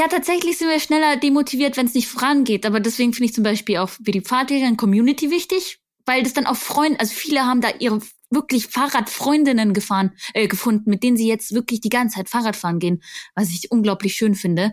[0.00, 2.64] ja, tatsächlich sind wir schneller demotiviert, wenn es nicht vorangeht.
[2.64, 6.46] Aber deswegen finde ich zum Beispiel auch für die Fahrtwege Community wichtig, weil das dann
[6.46, 11.28] auch Freunde, also viele haben da ihre wirklich Fahrradfreundinnen gefahren, äh, gefunden, mit denen sie
[11.28, 13.02] jetzt wirklich die ganze Zeit Fahrrad fahren gehen,
[13.34, 14.72] was ich unglaublich schön finde.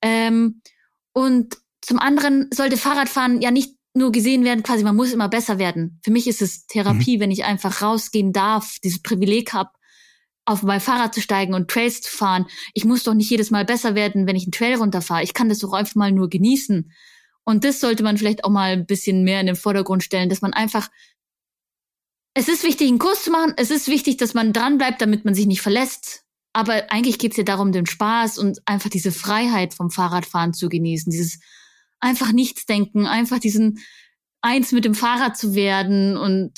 [0.00, 0.62] Ähm,
[1.12, 5.58] und zum anderen sollte Fahrradfahren ja nicht nur gesehen werden, quasi, man muss immer besser
[5.58, 6.00] werden.
[6.02, 7.20] Für mich ist es Therapie, mhm.
[7.20, 9.70] wenn ich einfach rausgehen darf, dieses Privileg habe,
[10.46, 12.46] auf mein Fahrrad zu steigen und Trails zu fahren.
[12.72, 15.22] Ich muss doch nicht jedes Mal besser werden, wenn ich einen Trail runterfahre.
[15.22, 16.90] Ich kann das doch einfach mal nur genießen.
[17.44, 20.42] Und das sollte man vielleicht auch mal ein bisschen mehr in den Vordergrund stellen, dass
[20.42, 20.88] man einfach
[22.38, 23.54] es ist wichtig, einen Kurs zu machen.
[23.56, 26.22] Es ist wichtig, dass man dran bleibt, damit man sich nicht verlässt.
[26.52, 30.68] Aber eigentlich geht es ja darum, den Spaß und einfach diese Freiheit vom Fahrradfahren zu
[30.68, 31.10] genießen.
[31.10, 31.40] Dieses
[31.98, 33.78] einfach nichts denken, einfach diesen
[34.42, 36.18] eins mit dem Fahrrad zu werden.
[36.18, 36.52] Und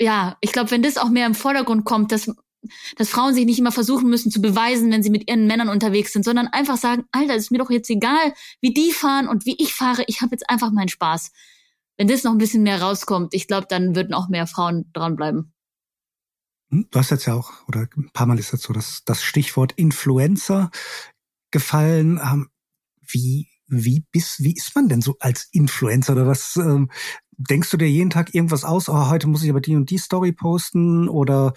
[0.00, 2.30] ja, ich glaube, wenn das auch mehr im Vordergrund kommt, dass,
[2.96, 6.12] dass Frauen sich nicht immer versuchen müssen zu beweisen, wenn sie mit ihren Männern unterwegs
[6.12, 9.56] sind, sondern einfach sagen, Alter, ist mir doch jetzt egal, wie die fahren und wie
[9.58, 11.32] ich fahre, ich habe jetzt einfach meinen Spaß.
[11.96, 15.52] Wenn das noch ein bisschen mehr rauskommt, ich glaube, dann würden auch mehr Frauen dranbleiben.
[16.70, 19.22] Hm, du hast jetzt ja auch, oder ein paar Mal ist jetzt so das, das
[19.22, 20.70] Stichwort Influencer
[21.50, 22.20] gefallen.
[22.22, 22.48] Ähm,
[23.02, 26.56] wie wie bist, wie ist man denn so als Influencer oder was?
[26.56, 26.90] Ähm,
[27.38, 28.88] denkst du dir jeden Tag irgendwas aus?
[28.88, 31.54] Oh, heute muss ich aber die und die Story posten oder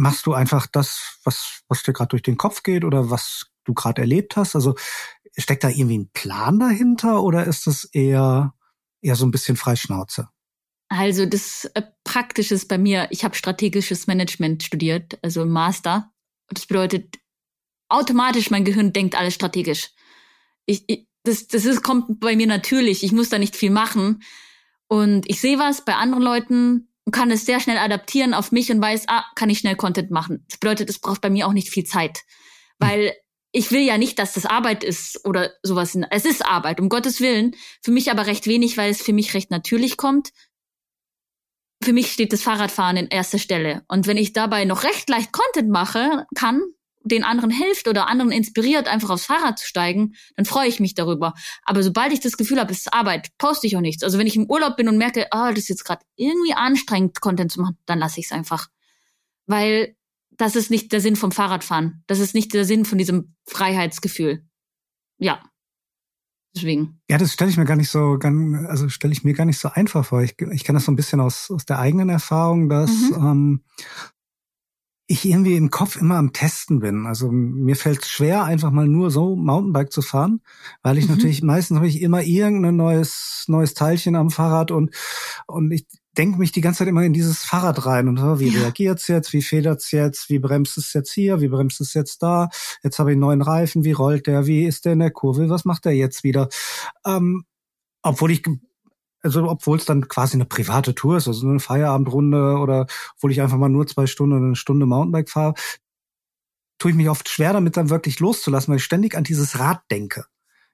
[0.00, 3.74] machst du einfach das, was, was dir gerade durch den Kopf geht oder was du
[3.74, 4.54] gerade erlebt hast?
[4.56, 4.74] Also
[5.36, 8.54] steckt da irgendwie ein Plan dahinter oder ist das eher,
[9.02, 10.28] eher so ein bisschen Freischnauze?
[10.88, 16.10] Also das äh, Praktische ist bei mir, ich habe strategisches Management studiert, also im Master.
[16.48, 17.18] Das bedeutet,
[17.88, 19.90] automatisch mein Gehirn denkt alles strategisch.
[20.66, 23.04] Ich, ich, das, das ist, kommt bei mir natürlich.
[23.04, 24.22] Ich muss da nicht viel machen.
[24.88, 28.70] Und ich sehe was bei anderen Leuten und kann es sehr schnell adaptieren auf mich
[28.70, 30.44] und weiß, ah, kann ich schnell Content machen.
[30.48, 32.20] Das bedeutet, es braucht bei mir auch nicht viel Zeit.
[32.78, 33.12] Weil
[33.50, 35.98] ich will ja nicht, dass das Arbeit ist oder sowas.
[36.10, 37.56] Es ist Arbeit, um Gottes Willen.
[37.82, 40.30] Für mich aber recht wenig, weil es für mich recht natürlich kommt.
[41.82, 43.82] Für mich steht das Fahrradfahren in erster Stelle.
[43.88, 46.62] Und wenn ich dabei noch recht leicht Content mache, kann,
[47.02, 50.94] den anderen hilft oder anderen inspiriert, einfach aufs Fahrrad zu steigen, dann freue ich mich
[50.94, 51.34] darüber.
[51.62, 54.02] Aber sobald ich das Gefühl habe, es ist Arbeit, poste ich auch nichts.
[54.02, 56.52] Also wenn ich im Urlaub bin und merke, ah, oh, das ist jetzt gerade irgendwie
[56.54, 58.68] anstrengend, Content zu machen, dann lasse ich es einfach.
[59.46, 59.96] Weil
[60.30, 62.02] das ist nicht der Sinn vom Fahrradfahren.
[62.06, 64.44] Das ist nicht der Sinn von diesem Freiheitsgefühl.
[65.18, 65.42] Ja.
[66.54, 67.00] Deswegen.
[67.08, 68.18] Ja, das stelle ich mir gar nicht so,
[68.66, 70.22] also stelle ich mir gar nicht so einfach vor.
[70.22, 73.14] Ich, ich kenne das so ein bisschen aus, aus der eigenen Erfahrung, dass mhm.
[73.14, 73.64] ähm,
[75.10, 77.04] ich irgendwie im Kopf immer am Testen bin.
[77.04, 80.40] Also mir fällt es schwer, einfach mal nur so Mountainbike zu fahren,
[80.84, 81.16] weil ich mhm.
[81.16, 84.94] natürlich meistens habe ich immer irgendein neues neues Teilchen am Fahrrad und
[85.48, 88.50] und ich denke mich die ganze Zeit immer in dieses Fahrrad rein und oh, wie
[88.50, 88.60] ja.
[88.60, 92.48] reagiert's jetzt, wie federt's jetzt, wie bremst es jetzt hier, wie bremst es jetzt da,
[92.84, 95.48] jetzt habe ich einen neuen Reifen, wie rollt der, wie ist der in der Kurve,
[95.48, 96.48] was macht der jetzt wieder?
[97.04, 97.44] Ähm,
[98.02, 98.42] obwohl ich
[99.22, 103.40] also obwohl es dann quasi eine private Tour ist, also eine Feierabendrunde oder obwohl ich
[103.40, 105.54] einfach mal nur zwei Stunden oder eine Stunde Mountainbike fahre,
[106.78, 109.82] tue ich mich oft schwer damit dann wirklich loszulassen, weil ich ständig an dieses Rad
[109.90, 110.24] denke.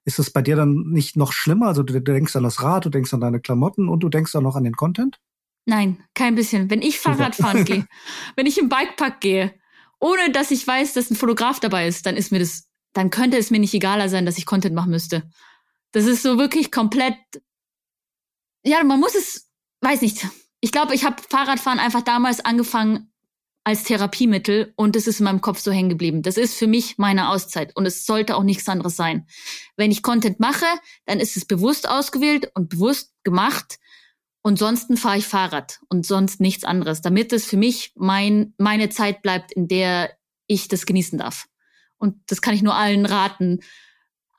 [0.04, 1.66] Ist es bei dir dann nicht noch schlimmer?
[1.66, 4.40] Also du denkst an das Rad, du denkst an deine Klamotten und du denkst auch
[4.40, 5.18] noch an den Content?
[5.64, 6.70] Nein, kein bisschen.
[6.70, 7.86] Wenn ich Fahrrad fahren gehe,
[8.36, 9.52] wenn ich im Bikepark gehe,
[9.98, 13.36] ohne dass ich weiß, dass ein Fotograf dabei ist, dann ist mir das, dann könnte
[13.36, 15.28] es mir nicht egaler sein, dass ich Content machen müsste.
[15.90, 17.16] Das ist so wirklich komplett.
[18.66, 19.48] Ja, man muss es,
[19.80, 20.26] weiß nicht.
[20.60, 23.12] Ich glaube, ich habe Fahrradfahren einfach damals angefangen
[23.62, 26.22] als Therapiemittel und es ist in meinem Kopf so hängen geblieben.
[26.22, 29.28] Das ist für mich meine Auszeit und es sollte auch nichts anderes sein.
[29.76, 30.66] Wenn ich Content mache,
[31.04, 33.78] dann ist es bewusst ausgewählt und bewusst gemacht
[34.42, 38.88] und sonst fahre ich Fahrrad und sonst nichts anderes, damit es für mich mein, meine
[38.88, 40.10] Zeit bleibt, in der
[40.48, 41.46] ich das genießen darf.
[41.98, 43.60] Und das kann ich nur allen raten.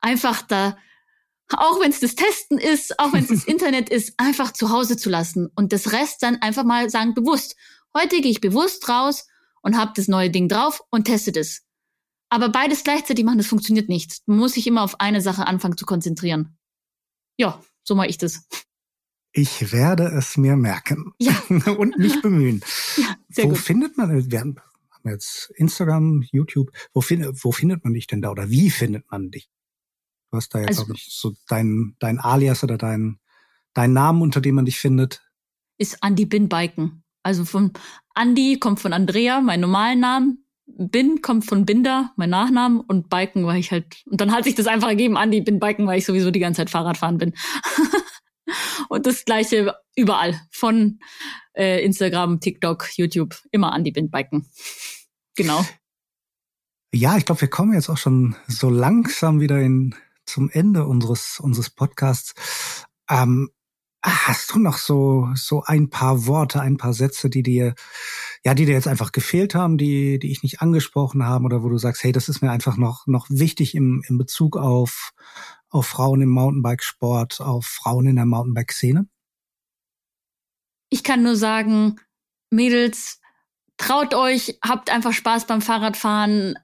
[0.02, 0.78] Einfach da,
[1.56, 4.98] auch wenn es das Testen ist, auch wenn es das Internet ist, einfach zu Hause
[4.98, 7.56] zu lassen und das Rest dann einfach mal sagen, bewusst.
[7.96, 9.28] Heute gehe ich bewusst raus
[9.62, 11.62] und habe das neue Ding drauf und teste das.
[12.30, 14.22] Aber beides gleichzeitig machen, das funktioniert nicht.
[14.26, 16.58] Man muss sich immer auf eine Sache anfangen zu konzentrieren.
[17.38, 18.46] Ja, so mache ich das.
[19.32, 21.34] Ich werde es mir merken ja.
[21.78, 22.62] und mich bemühen.
[22.98, 23.60] Ja, sehr wo gut.
[23.60, 24.58] findet man, wir haben
[25.06, 29.32] jetzt Instagram, YouTube, wo, find, wo findet man dich denn da oder wie findet man
[29.32, 29.50] dich?
[30.32, 33.20] Du hast da jetzt, also, glaube ich, so dein, dein Alias oder dein,
[33.74, 35.22] dein Namen, unter dem man dich findet.
[35.78, 37.04] Ist Andy Bin Biken.
[37.24, 37.72] Also von
[38.16, 40.44] Andy kommt von Andrea, mein normalen Namen.
[40.66, 42.82] Bin kommt von Binder, mein Nachnamen.
[42.82, 45.88] Und Biken, weil ich halt, und dann hat sich das einfach ergeben, Andy Bin Biken,
[45.88, 47.34] weil ich sowieso die ganze Zeit Fahrrad fahren bin.
[48.90, 50.40] Und das gleiche überall.
[50.52, 51.00] Von
[51.54, 54.50] äh, Instagram, TikTok, YouTube, immer an die Bindbiken.
[55.36, 55.66] Genau.
[56.94, 59.94] Ja, ich glaube, wir kommen jetzt auch schon so langsam wieder in,
[60.28, 62.34] zum Ende unseres, unseres Podcasts.
[63.10, 63.50] Ähm,
[64.04, 67.76] hast du noch so, so ein paar Worte, ein paar Sätze, die dir,
[68.44, 71.70] ja, die dir jetzt einfach gefehlt haben, die, die ich nicht angesprochen habe oder wo
[71.70, 75.14] du sagst, hey, das ist mir einfach noch, noch wichtig im, im Bezug auf,
[75.70, 79.08] auf Frauen im Mountainbikesport, auf Frauen in der Mountainbike-Szene?
[80.90, 82.00] Ich kann nur sagen,
[82.50, 83.20] Mädels,
[83.78, 86.56] traut euch, habt einfach Spaß beim Fahrradfahren.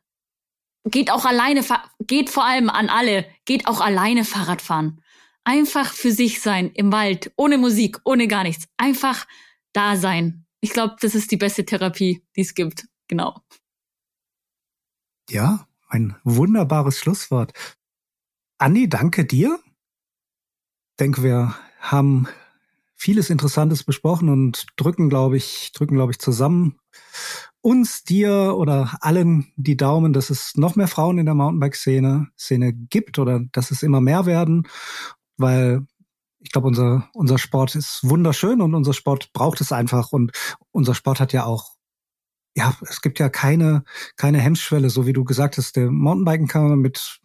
[0.86, 1.64] Geht auch alleine,
[2.00, 5.02] geht vor allem an alle, geht auch alleine Fahrradfahren.
[5.46, 8.68] Einfach für sich sein im Wald, ohne Musik, ohne gar nichts.
[8.78, 9.26] Einfach
[9.74, 10.46] da sein.
[10.62, 12.88] Ich glaube, das ist die beste Therapie, die es gibt.
[13.08, 13.42] Genau.
[15.30, 17.54] Ja, ein wunderbares Schlusswort.
[18.58, 19.60] Andi, danke dir.
[20.92, 22.28] Ich denke, wir haben
[22.96, 26.80] vieles Interessantes besprochen und drücken, glaube ich, drücken, glaube ich, zusammen
[27.64, 32.74] uns, dir oder allen die Daumen, dass es noch mehr Frauen in der Mountainbike-Szene Szene
[32.74, 34.68] gibt oder dass es immer mehr werden,
[35.38, 35.88] weil
[36.40, 40.34] ich glaube, unser, unser Sport ist wunderschön und unser Sport braucht es einfach und
[40.72, 41.72] unser Sport hat ja auch
[42.56, 43.84] ja, es gibt ja keine,
[44.16, 47.20] keine Hemmschwelle, so wie du gesagt hast, der Mountainbiken kann man mit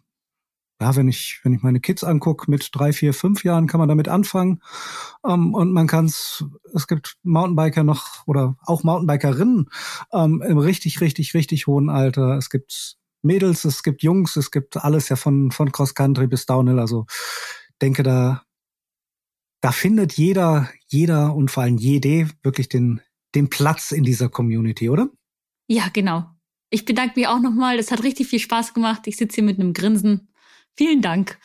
[0.81, 3.89] ja, wenn ich, wenn ich meine Kids angucke, mit drei, vier, fünf Jahren kann man
[3.89, 4.61] damit anfangen.
[5.27, 9.69] Ähm, und man kann es, es gibt Mountainbiker noch oder auch Mountainbikerinnen
[10.13, 12.37] ähm, im richtig, richtig, richtig hohen Alter.
[12.37, 16.45] Es gibt Mädels, es gibt Jungs, es gibt alles ja von, von Cross Country bis
[16.45, 16.79] Downhill.
[16.79, 17.05] Also
[17.81, 18.43] denke da,
[19.61, 23.01] da findet jeder, jeder und vor allem jede wirklich den,
[23.35, 25.09] den Platz in dieser Community, oder?
[25.67, 26.25] Ja, genau.
[26.69, 27.75] Ich bedanke mich auch nochmal.
[27.75, 29.07] Das hat richtig viel Spaß gemacht.
[29.07, 30.28] Ich sitze hier mit einem Grinsen
[30.79, 31.37] Vielen Dank.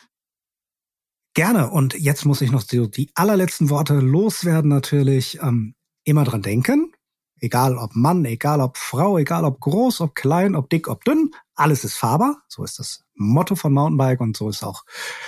[1.33, 1.69] Gerne.
[1.69, 5.39] Und jetzt muss ich noch die, die allerletzten Worte loswerden natürlich.
[5.41, 5.75] Ähm,
[6.05, 6.93] immer dran denken.
[7.41, 11.31] Egal ob Mann, egal ob Frau, egal ob groß, ob klein, ob dick, ob dünn.
[11.53, 12.43] alles ist fahrbar.
[12.47, 14.85] So ist das Motto von Mountainbike und so ist auch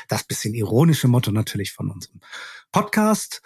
[0.07, 2.21] das bisschen ironische Motto natürlich von unserem
[2.71, 3.41] Podcast.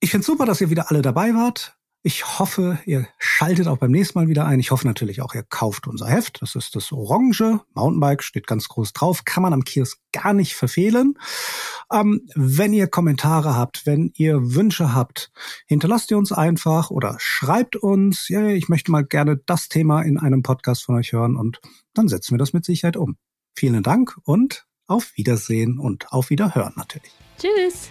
[0.00, 1.75] Ich finde super, dass ihr wieder alle dabei wart.
[2.06, 4.60] Ich hoffe, ihr schaltet auch beim nächsten Mal wieder ein.
[4.60, 6.40] Ich hoffe natürlich auch, ihr kauft unser Heft.
[6.40, 7.58] Das ist das Orange.
[7.74, 9.24] Mountainbike steht ganz groß drauf.
[9.24, 11.18] Kann man am Kiosk gar nicht verfehlen.
[11.92, 15.32] Ähm, wenn ihr Kommentare habt, wenn ihr Wünsche habt,
[15.66, 20.16] hinterlasst ihr uns einfach oder schreibt uns, ja, ich möchte mal gerne das Thema in
[20.16, 21.60] einem Podcast von euch hören und
[21.92, 23.16] dann setzen wir das mit Sicherheit um.
[23.56, 27.10] Vielen Dank und auf Wiedersehen und auf Wiederhören natürlich.
[27.36, 27.90] Tschüss.